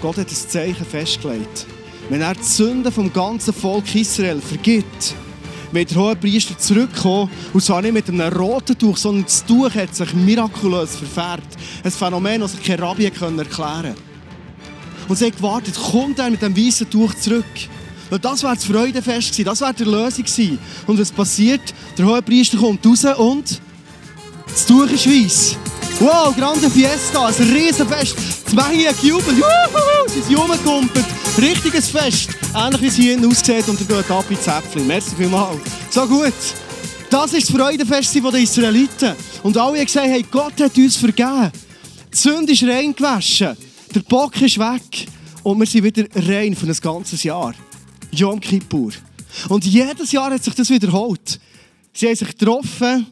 [0.00, 1.66] Gott hat das Zeichen festgelegt.
[2.08, 5.14] Wenn er die Sünden vom ganzen Volk Israel vergibt,
[5.72, 9.94] wird der Hohepriester zurückkommen und zwar nicht mit einem roten Tuch, sondern das Tuch hat
[9.94, 11.56] sich mirakulös verfärbt.
[11.82, 13.94] Ein Phänomen, das sich kein Rabbi erklären konnte.
[15.08, 17.44] Und sie hat gewartet, kommt er mit dem weißen Tuch zurück?
[18.10, 20.58] Weil das wäre das Freudenfest gewesen, das wäre die Lösung gewesen.
[20.86, 21.74] Und was passiert?
[21.98, 23.60] Der hohe Priester kommt raus und
[24.46, 25.56] das Tuch ist weiss.
[25.98, 28.16] Wow, grande Fiesta, ein Riesenfest.
[28.50, 31.06] Die Menge hat gejubelt, juhu, sie sind rumgekumpelt.
[31.38, 32.28] Richtiges Fest.
[32.54, 34.82] Ähnlich wie es hier aussieht und er geht ab ins Äpfel.
[34.82, 35.60] Merci vielmals.
[35.90, 36.32] So gut.
[37.10, 39.14] Das ist das Freudenfest der Israeliten.
[39.42, 41.50] Und alle haben gesagt, hey, Gott hat uns vergeben.
[42.12, 43.56] Die Sünde ist rein gewaschen.
[43.94, 45.06] Der Bock ist weg
[45.42, 47.54] und wir sind wieder rein für ein ganzes Jahr.
[48.12, 48.92] Yom Kippur.
[49.48, 51.40] Und jedes Jahr hat sich das wiederholt.
[51.92, 53.06] Sie haben sich getroffen,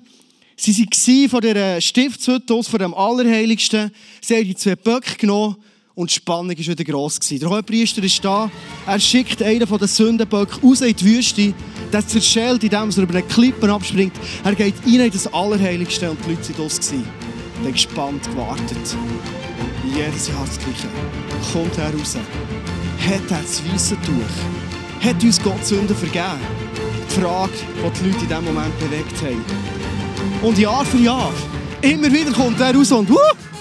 [0.57, 3.91] sie waren von der Stiftshütte aus, von dem Allerheiligsten.
[4.21, 5.57] Sie haben die zwei Böcke genommen
[5.95, 7.19] und die Spannung war wieder gross.
[7.21, 8.51] Der Hohepriester ist da,
[8.87, 11.55] er schickt einen von den Sündenböcken raus in die Wüste,
[11.93, 14.15] der zerschellt, indem er über eine Klippe abspringt.
[14.43, 17.24] Er geht rein in das Allerheiligste und die Leute waren
[17.65, 18.97] haben gespannt gewartet
[19.95, 20.89] jedes Jahr das Gleiche.
[21.53, 22.17] Kommt er raus.
[22.17, 25.07] Hat er das weiße Tuch?
[25.07, 26.41] Hat uns Gott Sünden vergeben?
[27.09, 29.45] Die Frage, die die Leute in diesem Moment bewegt haben.
[30.43, 31.33] Und Jahr für Jahr,
[31.81, 33.17] immer wieder kommt er raus und uh,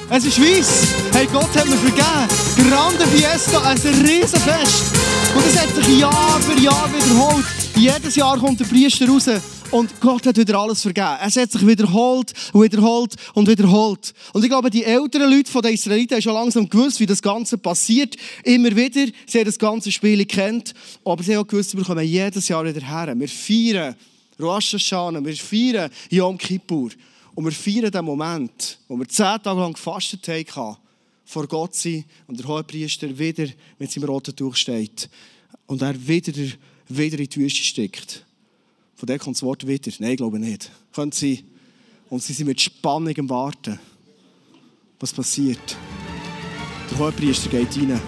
[0.10, 0.88] es ist weiss.
[1.14, 2.70] Hey, Gott hat mir vergeben.
[2.70, 4.96] Grande Fiesta, ein Riesenfest.
[5.36, 7.46] Und es hat sich Jahr für Jahr wiederholt.
[7.76, 9.28] Jedes Jahr kommt der Priester raus
[9.74, 11.18] und Gott hat wieder alles vergeben.
[11.20, 14.14] Es hat sich wiederholt und wiederholt und wiederholt.
[14.32, 17.58] Und ich glaube, die älteren Leute der Israeliten haben schon langsam gewusst, wie das Ganze
[17.58, 18.16] passiert.
[18.44, 19.08] Immer wieder.
[19.26, 20.76] Sie haben das ganze Spiel kennt.
[21.04, 23.16] Aber sie haben auch gewusst, wir kommen jedes Jahr wieder her.
[23.18, 23.96] Wir feiern
[24.40, 26.92] Rosh Hashanah, wir feiern Yom Kippur.
[27.34, 30.78] Und wir feiern den Moment, wo wir zehn Tage lang gefastet haben,
[31.26, 33.48] vor Gott sein und der Hohepriester wieder
[33.80, 35.10] mit seinem roten Tuch steht.
[35.66, 36.34] Und er wieder,
[36.90, 38.24] wieder in die Wüste steckt
[39.04, 39.92] Von der kommt das Wort wieder.
[40.00, 40.72] Nein, ich glaube nicht.
[40.96, 41.40] Könnte sein.
[42.10, 43.78] Und sie sind mit Spannung am Warten.
[44.98, 45.76] Was passiert?
[46.90, 48.00] Der Hohepriester geht rein.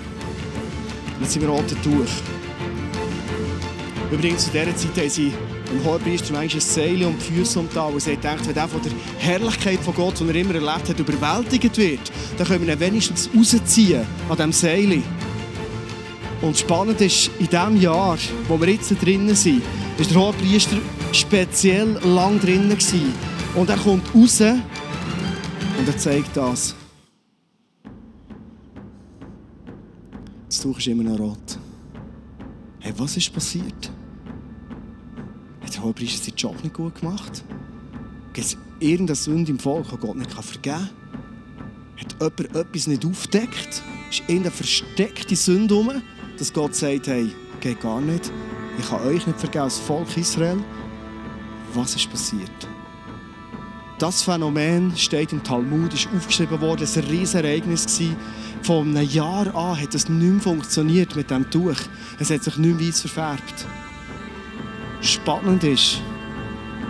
[1.19, 2.07] Mit seinem roten Tuch.
[4.09, 5.33] Übrigens, zu dieser Zeit haben sie
[5.69, 7.93] dem Hohepriester manchmal ein Seil um die Füße umgetan.
[7.93, 10.97] Und sie gedacht, wenn er von der Herrlichkeit von Gott, die er immer erlebt hat,
[10.97, 15.03] überwältigt wird, dann können wir ihn wenigstens rausziehen an diesem Seil.
[16.41, 18.17] Und spannend ist, in dem Jahr,
[18.47, 19.61] wo wir jetzt drinnen sind,
[19.97, 20.77] war der Hohepriester
[21.11, 22.77] speziell lang drinnen.
[23.55, 26.75] Und er kommt raus und er zeigt das.
[30.47, 31.57] Das Tuch ist immer noch rot.
[32.79, 33.91] Hey, was ist passiert?
[35.61, 37.43] Hat der Hohepriester seinen Job nicht gut gemacht?
[38.33, 40.89] Gibt es irgendeine Sünde im Volk, die Gott nicht vergeben kann?
[41.97, 43.81] Hat jemand etwas nicht aufgedeckt?
[44.09, 46.01] Ist irgendeine versteckte Sünde rum,
[46.37, 48.31] dass Gott sagt, hey, geht gar nicht.
[48.77, 50.57] Ich kann euch nicht vergeben als Volk Israel.
[51.73, 52.51] Was ist passiert?
[53.97, 58.01] Das Phänomen steht im Talmud, ist aufgeschrieben worden, es war ein riesiges Ereignis.
[58.61, 61.77] Von einem Jahr an hat es nicht mehr funktioniert mit dem Tuch.
[62.19, 63.65] Es hat sich nicht mehr weiß verfärbt.
[64.99, 66.01] Spannend ist,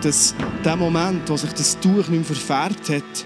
[0.02, 3.26] dass der Moment, wo sich das Tuch nicht mehr verfärbt hat,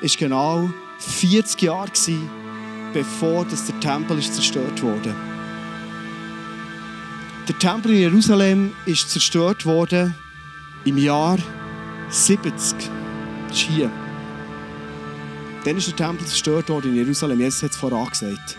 [0.00, 2.28] ist genau 40 Jahre gewesen,
[2.92, 5.14] bevor das der Tempel ist zerstört wurde.
[7.46, 10.14] Der Tempel in Jerusalem ist zerstört worden
[10.86, 11.36] im Jahr
[12.08, 12.50] 70.
[13.48, 13.90] Das ist hier.
[15.66, 17.40] Dann ist der Tempel zerstört worden in Jerusalem.
[17.40, 18.56] Jesus hat es vorangesagt.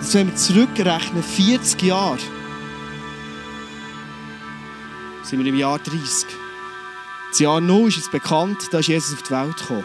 [0.00, 2.18] Jetzt, wenn wir zurückrechnen, 40 Jahre,
[5.22, 6.26] sind wir im Jahr 30.
[7.30, 9.84] Das Jahr 0 ist jetzt bekannt, da ist Jesus auf die Welt gekommen.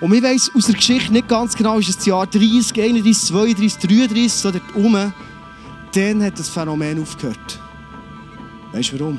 [0.00, 3.28] Und wir wissen aus der Geschichte nicht ganz genau, ist es das Jahr 30, 31,
[3.28, 5.12] 32, 33, so dort rum.
[5.92, 7.60] Dann hat das Phänomen aufgehört.
[8.72, 9.18] Weißt du warum?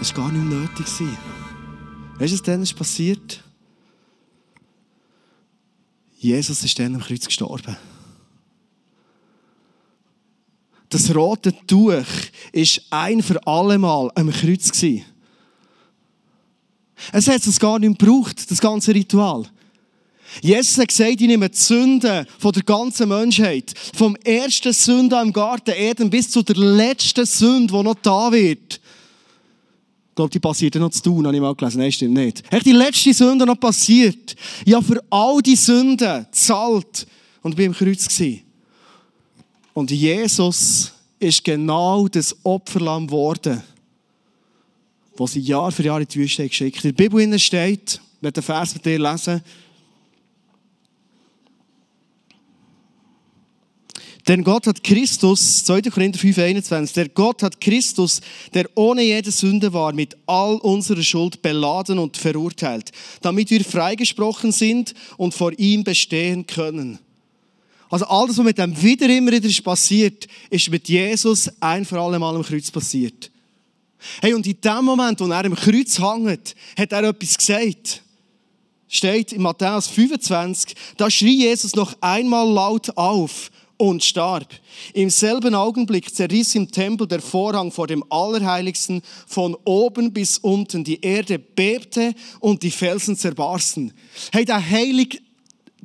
[0.00, 0.86] Es war gar nicht nötig.
[2.18, 3.42] Weißt du, was dann ist passiert?
[6.18, 7.76] Jesus ist dann am Kreuz gestorben.
[10.90, 14.70] Das rote Tuch war ein für alle Mal am Kreuz.
[17.12, 19.46] Es hat es gar nicht gebraucht, das ganze Ritual.
[20.42, 23.72] Jesus hat gesagt, ich nehme die Sünden von der ganzen Menschheit.
[23.94, 28.80] Vom ersten Sünder im Garten Eden bis zu der letzten Sünde, die noch da wird.
[30.10, 31.78] Ich glaube, die passiert noch zu tun, habe ich mal gelesen.
[31.78, 32.42] Nein, stimmt nicht.
[32.50, 34.36] Hat die letzte Sünde noch passiert?
[34.64, 37.06] Ja, für all die Sünden zahlt
[37.42, 38.42] und bin im Kreuz gewesen.
[39.72, 43.62] Und Jesus ist genau das Opferlamm geworden,
[45.16, 46.84] das sie Jahr für Jahr in die Wüste geschickt.
[46.84, 49.42] In der Bibel steht, ich werde den Vers mit dir lesen,
[54.28, 55.82] Denn Gott hat Christus, 2.
[55.82, 58.20] Korinther 5, 21, der Gott hat Christus,
[58.52, 64.52] der ohne jede Sünde war, mit all unserer Schuld beladen und verurteilt, damit wir freigesprochen
[64.52, 66.98] sind und vor ihm bestehen können.
[67.88, 72.18] Also alles, was mit dem wieder immer wieder passiert, ist mit Jesus ein für alle
[72.18, 73.30] Mal am Kreuz passiert.
[74.22, 78.02] Hey, und in dem Moment, wo er am Kreuz hängt, hat er etwas gesagt.
[78.88, 84.46] Steht in Matthäus 25, da schrie Jesus noch einmal laut auf und starb.
[84.92, 90.84] Im selben Augenblick zerriss im Tempel der Vorhang vor dem Allerheiligsten von oben bis unten.
[90.84, 93.94] Die Erde bebte und die Felsen zerbarsten.
[94.32, 95.18] Hey, der heilige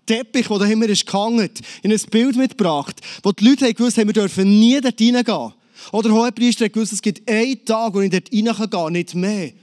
[0.05, 1.49] Teppich, der da immer ist gehangen,
[1.83, 5.53] in ein Bild mitgebracht, wo die Leute gewusst haben, wir dürfen nie dort reingehen.
[5.93, 9.15] Oder der Hohepriester hat gewusst, es gibt einen Tag, wo ich dort reingehen kann, nicht
[9.15, 9.53] mehr.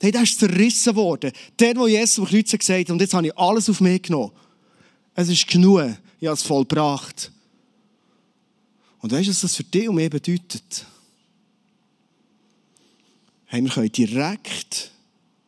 [0.00, 1.30] Hey, der ist zerrissen worden.
[1.58, 4.32] Der, wo Jesus am Kreuz gesagt hat, und jetzt habe ich alles auf mich genommen.
[5.14, 5.94] Es ist genug.
[6.20, 7.31] Ich habe es vollbracht.
[9.02, 10.86] Und weißt du, was das für dich und mich bedeutet?
[13.46, 14.92] Hey, wir können direkt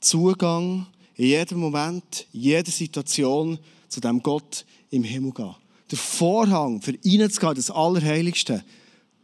[0.00, 5.54] Zugang in jedem Moment, in jeder Situation zu dem Gott im Himmel gehen.
[5.90, 8.64] Der Vorhang für ihn zu gehen, das Allerheiligste,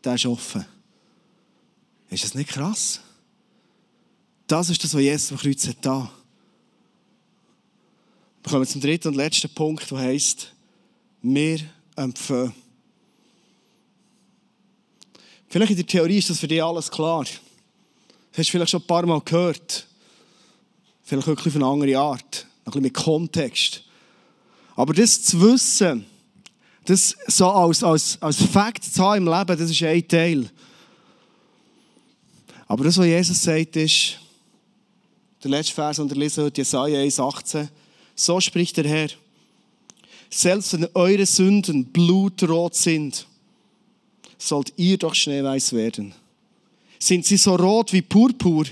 [0.04, 0.64] der ist offen.
[2.08, 3.00] Ist das nicht krass?
[4.46, 6.10] Das ist das, was Jesus am Kreuz hat da.
[8.44, 10.54] Wir kommen zum dritten und letzten Punkt, der heisst,
[11.20, 11.60] wir
[11.96, 12.54] empfehlen.
[15.50, 17.24] Vielleicht in der Theorie ist das für dich alles klar.
[17.24, 19.84] Das hast du vielleicht schon ein paar Mal gehört.
[21.02, 22.46] Vielleicht wirklich auf eine andere Art.
[22.60, 23.82] Ein bisschen mit Kontext.
[24.76, 26.06] Aber das zu wissen,
[26.84, 30.48] das so als, als, als Fakt zu haben im Leben, das ist ein Teil.
[32.68, 34.20] Aber das, was Jesus sagt, ist,
[35.42, 37.66] der letzte Vers, den wir lesen heute, Jesaja 1,18.
[38.14, 39.08] So spricht der Herr.
[40.30, 43.26] Selbst wenn eure Sünden blutrot sind,
[44.40, 46.14] sollt ihr doch schneeweiß werden.
[46.98, 48.64] Sind sie so rot wie Purpur,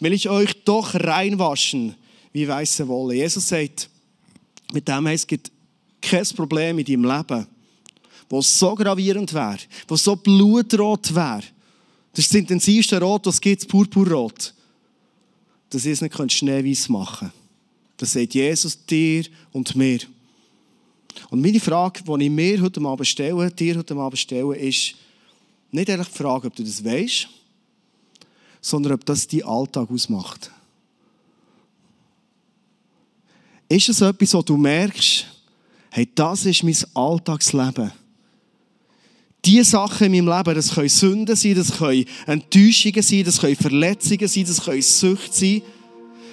[0.00, 1.94] will ich euch doch reinwaschen
[2.32, 3.14] wie weiße Wolle.
[3.14, 3.88] Jesus sagt,
[4.72, 5.52] mit dem heißt, es gibt
[6.00, 7.46] kein Problem in deinem Leben,
[8.28, 11.42] was so gravierend wäre, was so blutrot wäre.
[12.12, 14.54] Das ist das intensivste Rot, das es gibt, das Purpurrot.
[15.70, 17.44] Dass ihr es nicht schneeweiß machen könnt.
[17.96, 20.00] Das sagt Jesus dir und mir.
[21.30, 24.94] Und meine Frage, die ich mir heute Abend stelle, dir heute Abend stelle, ist
[25.70, 27.28] nicht ehrlich die Frage, ob du das weißt,
[28.60, 30.50] sondern ob das dein Alltag ausmacht.
[33.68, 35.26] Ist es etwas, wo du merkst,
[35.90, 37.92] hey, das ist mein Alltagsleben?
[39.44, 43.56] Diese Sachen in meinem Leben, das können Sünden sein, das können Enttäuschungen sein, das können
[43.56, 45.62] Verletzungen sein, das können Sucht sein.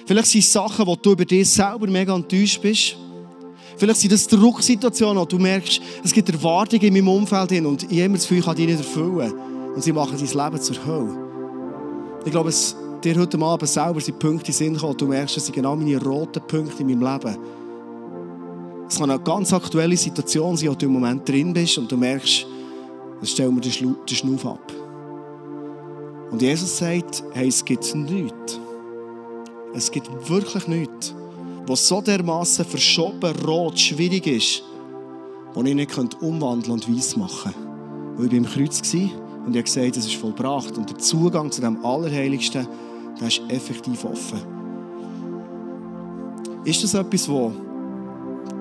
[0.06, 2.96] Vielleicht sind es Sachen, wo du über dich selber mega enttäuscht bist.
[3.82, 7.82] Vielleicht sind das Drucksituationen, wo du merkst, es gibt Erwartungen in meinem Umfeld hin und
[7.82, 9.32] habe das Gefühl, kann die nicht erfüllen.
[9.74, 12.20] Und sie machen dein Leben zur Hölle.
[12.24, 15.46] Ich glaube, es dir heute Abend selber sind Punkte in Sinn kommen, du merkst, das
[15.46, 17.36] sind genau meine roten Punkte in meinem Leben.
[18.88, 21.96] Es kann eine ganz aktuelle Situation sein, wo du im Moment drin bist und du
[21.96, 22.46] merkst,
[23.16, 24.72] dann stellen wir den Schnuff ab.
[26.30, 28.60] Und Jesus sagt, hey, es gibt nichts.
[29.74, 31.16] Es gibt wirklich nichts,
[31.66, 34.62] was so dermaßen verschoben, rot, schwierig ist,
[35.54, 37.72] wo ich nicht umwandeln und weiss machen könnte.
[38.16, 38.80] Weil ich im Kreuz
[39.44, 40.76] und ich habe gesagt, es ist vollbracht.
[40.78, 42.66] Und der Zugang zu dem Allerheiligsten,
[43.20, 44.40] der ist effektiv offen.
[46.64, 47.52] Ist das etwas, was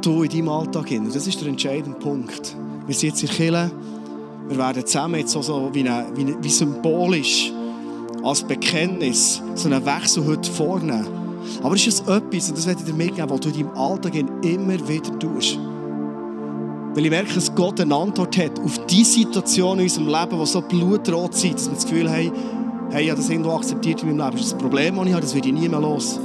[0.02, 1.10] du in deinem Alltag hin?
[1.14, 2.56] Das ist der entscheidende Punkt.
[2.88, 3.72] Wir sind jetzt in Kirche,
[4.48, 7.54] wir werden zusammen jetzt so, so wie, eine, wie, wie symbolisch
[8.24, 11.21] als Bekenntnis so einen Wechsel heute vornehmen.
[11.64, 14.16] Aber es ist etwas, und das werde ich dir mitgeben, was du in deinem Alltag
[14.16, 15.58] immer wieder tust.
[16.94, 20.46] Weil ich merke, dass Gott eine Antwort hat auf die Situation in unserem Leben, die
[20.46, 22.32] so blutrot sind, dass wir das Gefühl haben,
[22.92, 24.32] hey, ich habe das irgendwo akzeptiert in meinem Leben.
[24.32, 26.20] Das ist das Problem, das ich habe, das werde ich nie mehr los.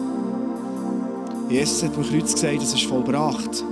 [1.49, 3.65] Jesus hat am Kreuz gesagt, es ist vollbracht.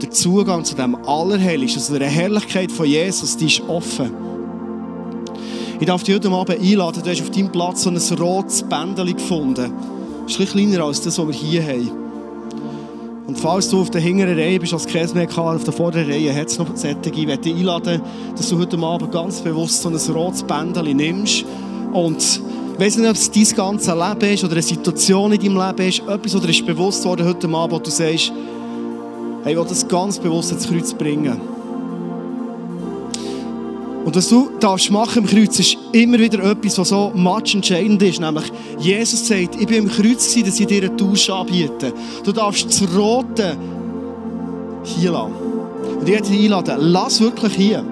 [0.00, 4.10] Der Zugang zu dem Allerheiligsten, zu der Herrlichkeit von Jesus, die ist offen.
[5.78, 9.14] Ich darf dich heute Abend einladen, du hast auf deinem Platz so ein rotes Bändchen
[9.14, 9.72] gefunden.
[10.26, 11.90] Ist ein kleiner als das, was wir hier haben.
[13.26, 16.48] Und falls du auf der hinteren Reihe bist als KSMK, auf der vorderen Reihe hat
[16.48, 16.98] es noch solche.
[17.04, 18.02] Ich möchte dich einladen,
[18.36, 21.44] dass du heute Abend ganz bewusst so ein rotes Bändchen nimmst
[21.92, 22.40] und
[22.74, 25.88] ich weiß nicht, ob es dein ganzes Leben ist oder eine Situation in deinem Leben
[25.88, 28.32] ist, etwas, oder ist bewusst worden heute Abend, wo du sagst,
[29.44, 31.40] hey, ich will das ganz bewusst ins Kreuz bringen.
[34.14, 38.00] Und was du darfst machen im Kreuz, ist immer wieder etwas, was so much entscheidend
[38.00, 38.20] ist.
[38.20, 38.44] Nämlich,
[38.78, 41.92] Jesus sagt, ich bin im Kreuz gewesen, dass ich dir einen Tausch anbiete.
[42.22, 43.56] Du darfst das Rote
[44.84, 45.32] hier lassen.
[45.98, 47.84] Und ich möchte dich einladen, lass wirklich hier.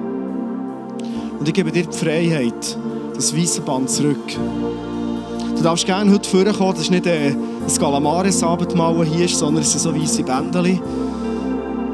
[1.41, 2.79] Und ich gebe dir die Freiheit,
[3.17, 4.39] das weiße Band zurück.
[5.57, 7.37] Du darfst gerne heute vorkommen, das ist nicht ein
[7.81, 10.81] Galamares-Abendmahl, das hier sondern es sind so weiße Bändchen.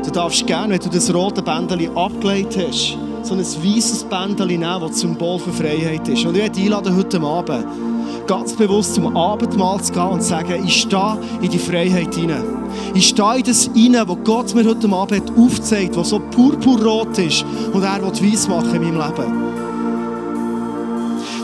[0.05, 4.81] Du darfst gerne, wenn du das rote Bändchen abgelegt hast, so ein weißes Bändchen nehmen,
[4.81, 6.25] das Symbol für Freiheit ist.
[6.25, 7.67] Und ich möchte einladen, heute Abend
[8.27, 12.45] ganz bewusst zum Abendmahl zu gehen und zu sagen, ich stehe in die Freiheit hinein.
[12.95, 17.45] Ich stehe in das hinein, was Gott mir heute Abend aufzeigt, was so purpurrot ist
[17.73, 19.49] und er will weiss machen in meinem Leben.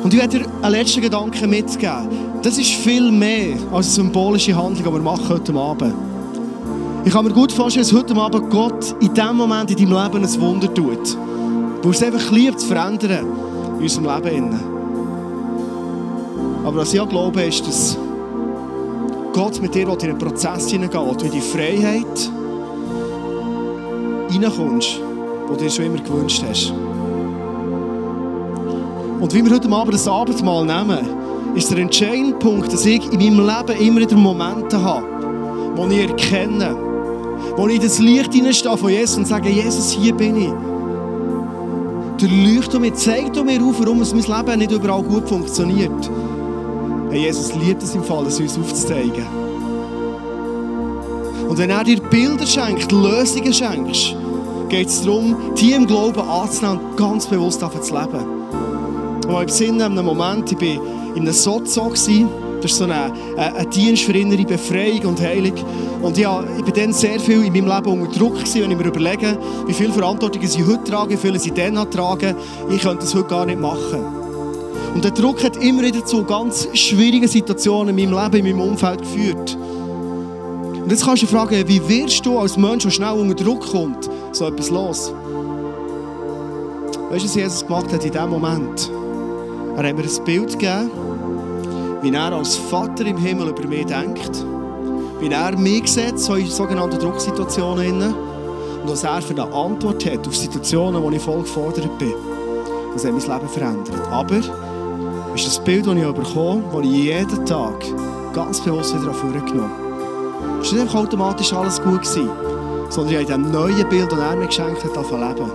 [0.03, 2.09] Und ich werde dir einen letzten Gedanken mitgeben.
[2.43, 5.95] Das ist viel mehr als eine symbolische Handlung, die wir machen heute Abend.
[7.07, 10.25] Ich kann mir gut vorstellen, dass heute Abend Gott in diesem Moment in deinem Leben
[10.25, 11.17] ein Wunder tut.
[11.85, 13.27] Wo es einfach liebt zu verändern
[13.77, 14.59] in unserem Leben.
[16.65, 17.99] Aber was ich auch glaube, ist, dass
[19.35, 22.31] Gott mit dir in einen Prozess hineingeht, wo du in die Freiheit
[24.31, 26.73] hineinkommst, die du dir schon immer gewünscht hast.
[29.21, 31.07] Und wie wir heute Abend das Abendmahl nehmen,
[31.55, 35.05] ist der entscheidende Punkt, dass ich in meinem Leben immer wieder Momente habe,
[35.77, 36.75] wo ich erkenne,
[37.57, 40.74] wo ich in das Licht hineinstehe von Jesus und sage, Jesus, hier bin ich
[42.29, 46.11] durchleuchte mir, zeig mir auf, warum es mein Leben nicht überall gut funktioniert.
[47.11, 49.27] Hey, Jesus liebt es im Fall, es uns aufzuzeigen.
[51.49, 54.17] Und wenn er dir Bilder schenkt, Lösungen schenkt,
[54.69, 58.25] geht es darum, die im Glauben anzunehmen und ganz bewusst zu leben.
[59.29, 61.93] Und ich besinne in einem Moment, ich war in einem Sozo,
[62.65, 62.93] das ist so ein,
[63.37, 65.53] ein, Dienst für innere Befreiung und Heilung.
[66.01, 68.79] Und ja, ich war dann sehr viel in meinem Leben unter Druck, gewesen, wenn ich
[68.79, 72.35] mir überlege, wie viel Verantwortung ich heute trage, wie viel ich dann trage.
[72.71, 74.03] Ich könnte das heute gar nicht machen.
[74.95, 78.71] Und der Druck hat immer wieder zu ganz schwierigen Situationen in meinem Leben, in meinem
[78.71, 79.59] Umfeld geführt.
[80.83, 84.09] Und jetzt kannst du fragen, wie wirst du als Mensch, der schnell unter Druck kommt,
[84.33, 85.13] so etwas los?
[87.11, 88.91] Weißt du, was Jesus gemacht hat in diesem Moment?
[89.77, 90.91] Er hat mir ein Bild gegeben,
[92.05, 94.45] wie er als Vater im Himmel über mich denkt,
[95.21, 98.13] wie er mich sieht, so in sogenannten Drucksituationen.
[98.13, 102.13] Und was er für eine Antwort hat auf Situationen, wo ich voll gefordert bin.
[102.93, 104.09] Das hat mein Leben verändert.
[104.11, 104.37] Aber
[105.35, 107.87] ist das Bild, das ich bekomme, das ich jeden Tag
[108.35, 110.61] ganz bewusst wieder vorgenommen habe.
[110.61, 112.29] Es war nicht automatisch alles gut, gewesen,
[112.91, 115.51] sondern ich habe in diesem neuen Bild, das er mir geschenkt hat, leben.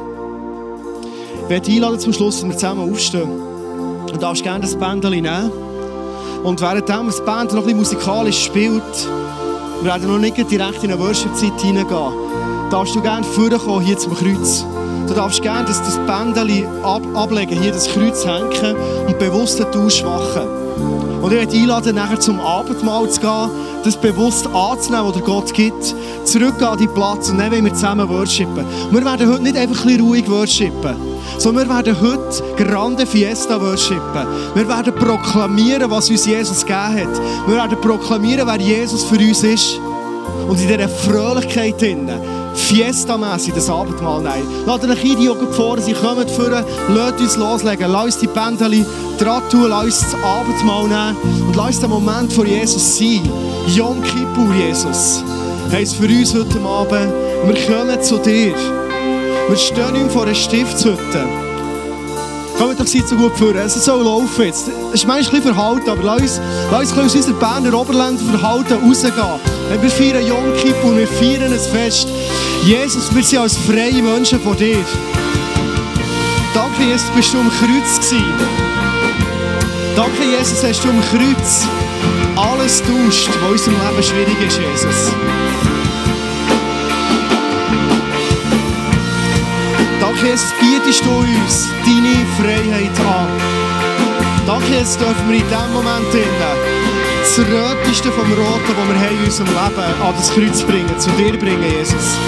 [1.43, 3.29] Ich werde einladen zum Schluss, dass wir zusammen aufstehen.
[4.11, 5.68] Du darfst gerne das Bändchen nehmen.
[6.43, 8.83] Und während das Band noch ein bisschen musikalisch spielt,
[9.81, 12.13] wir werden noch nicht direkt in eine Worship-Zeit hineingehen,
[12.69, 14.65] darfst du gerne vorkommen hier zum Kreuz.
[15.07, 18.75] Du darfst gerne das, Bändchen ab, ablegen, hier das Kreuz hängen
[19.07, 20.58] und bewusst den Tausch machen.
[21.29, 23.51] Und ich werde einladen, nachher zum Abendmahl zu gehen,
[23.83, 28.09] das bewusst anzunehmen, was Gott gibt, zurückgehen an deinen Platz und dann wollen wir zusammen
[28.09, 28.65] worshipen.
[28.89, 30.95] wir werden heute nicht einfach ein ruhig worshipen,
[31.37, 34.25] sondern wir werden heute Grande Fiesta worshipen.
[34.55, 37.21] Wir werden proklamieren, was uns Jesus gegeben hat.
[37.47, 39.79] Wir werden proklamieren, wer Jesus für uns ist.
[40.47, 42.19] Und in dieser Fröhlichkeit drinnen
[42.59, 44.47] Fiesta-mässig das Abendmahl nehmen.
[44.65, 48.27] Lasst euch ein, die Jugend vor, sie kommen vorne, lasst uns loslegen, lasst uns die
[48.27, 48.85] Bändchen
[49.17, 53.21] dran tun, lasst uns das Abendmahl nehmen und lasst uns den Moment vor Jesus sein.
[53.67, 55.23] Yom Kippur, Jesus,
[55.71, 57.13] heisst für uns heute Abend,
[57.45, 58.53] wir kommen zu dir.
[59.47, 61.48] Wir stehen ihm vor einer Stiftshütte.
[62.59, 63.55] Kommt doch so gut vor.
[63.55, 64.67] Es soll laufen jetzt.
[64.67, 68.21] Es ist manchmal ein bisschen verhalten, aber lass uns, lass uns aus unserer Berner Oberländer
[68.21, 69.81] verhalten rausgehen.
[69.81, 72.09] Wir feiern Yom Kippur, wir feiern ein Fest.
[72.65, 74.83] Jesus, wir sind als freie Menschen vor dir.
[76.53, 78.25] Danke, Jesus, bist du am Kreuz gewesen.
[79.95, 81.65] Danke, Jesus, hast du am Kreuz
[82.35, 85.13] alles tauscht, was in unserem Leben schwierig ist, Jesus.
[90.29, 93.27] Jesus, bietest du uns deine Freiheit an.
[94.45, 99.25] Danke, Jesus, dürfen wir in diesem Moment das Röteste vom Roten, das wir haben in
[99.25, 102.19] unserem Leben an das Kreuz bringen, zu dir bringen, Jesus.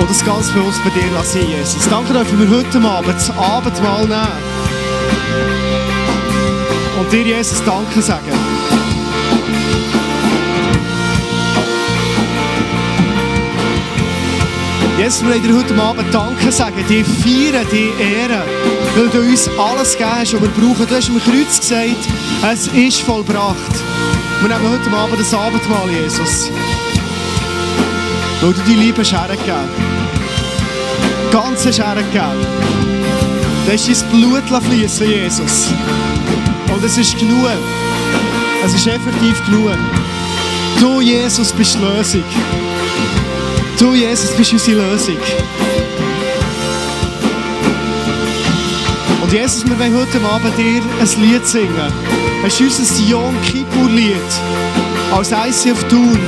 [0.00, 1.86] Und das ganz bewusst bei dir lassen, Jesus.
[1.90, 4.42] Danke dürfen wir heute Abend das Abendmahl nehmen.
[6.98, 8.55] Und dir, Jesus, Danke sagen.
[14.98, 18.40] Jesus, wir wollen dir heute Abend Danke sagen, die feiern, die ehren,
[18.96, 20.86] weil du uns alles gegeben hast, was wir brauchen.
[20.86, 22.08] Du hast am Kreuz gesagt,
[22.50, 23.56] es ist vollbracht.
[24.40, 26.50] Wir nehmen heute Abend das Abendmahl, Jesus.
[28.40, 29.68] Weil du die Liebe hast hergegeben.
[31.30, 32.46] Ganz hast hergegeben.
[33.66, 35.68] Du hast dein Blut fließen, Jesus.
[36.72, 37.50] Und es ist genug.
[38.64, 39.76] Es ist effektiv genug.
[40.80, 42.65] Du, Jesus, bist die Lösung.
[43.78, 45.18] Du, Jesus, bist unsere Lösung.
[49.22, 51.92] Und Jesus, wir wollen heute Abend dir ein Lied singen.
[52.46, 54.16] Es ist unser Yom Kippur-Lied
[55.12, 56.18] als ICF Thun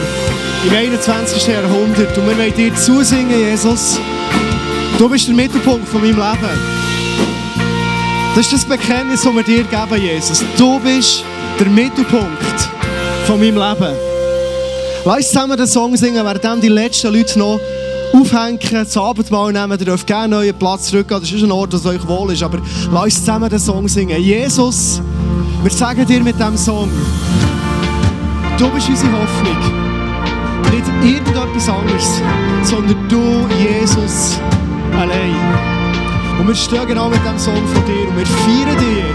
[0.67, 1.47] im 21.
[1.47, 2.19] Jahrhundert.
[2.19, 3.99] Und wir wollen dir zusingen, Jesus.
[4.99, 6.59] Du bist der Mittelpunkt von meinem Leben.
[8.35, 10.45] Das ist das Bekenntnis, das wir dir geben, Jesus.
[10.59, 11.25] Du bist
[11.59, 12.69] der Mittelpunkt
[13.27, 14.08] von meinem Leben.
[15.09, 17.59] Lass zusammen den Song singen, während die letzten Leute noch
[18.13, 19.79] aufhängen, das Abendmahl nehmen.
[19.79, 21.19] Ihr dürft gerne euren Platz zurückgehen.
[21.19, 22.43] Das ist ein Ort, das euch wohl ist.
[22.43, 22.59] Aber
[22.93, 24.23] lass uns zusammen den Song singen.
[24.23, 25.01] Jesus,
[25.63, 26.91] wir sagen dir mit diesem Song,
[28.59, 29.57] du bist unsere Hoffnung.
[30.75, 32.21] Nicht irgendetwas anderes,
[32.65, 34.39] sondern du, Jesus,
[34.93, 35.35] allein.
[36.39, 39.09] Und wir stehen genau mit diesem Song vor dir und wir feiern dich.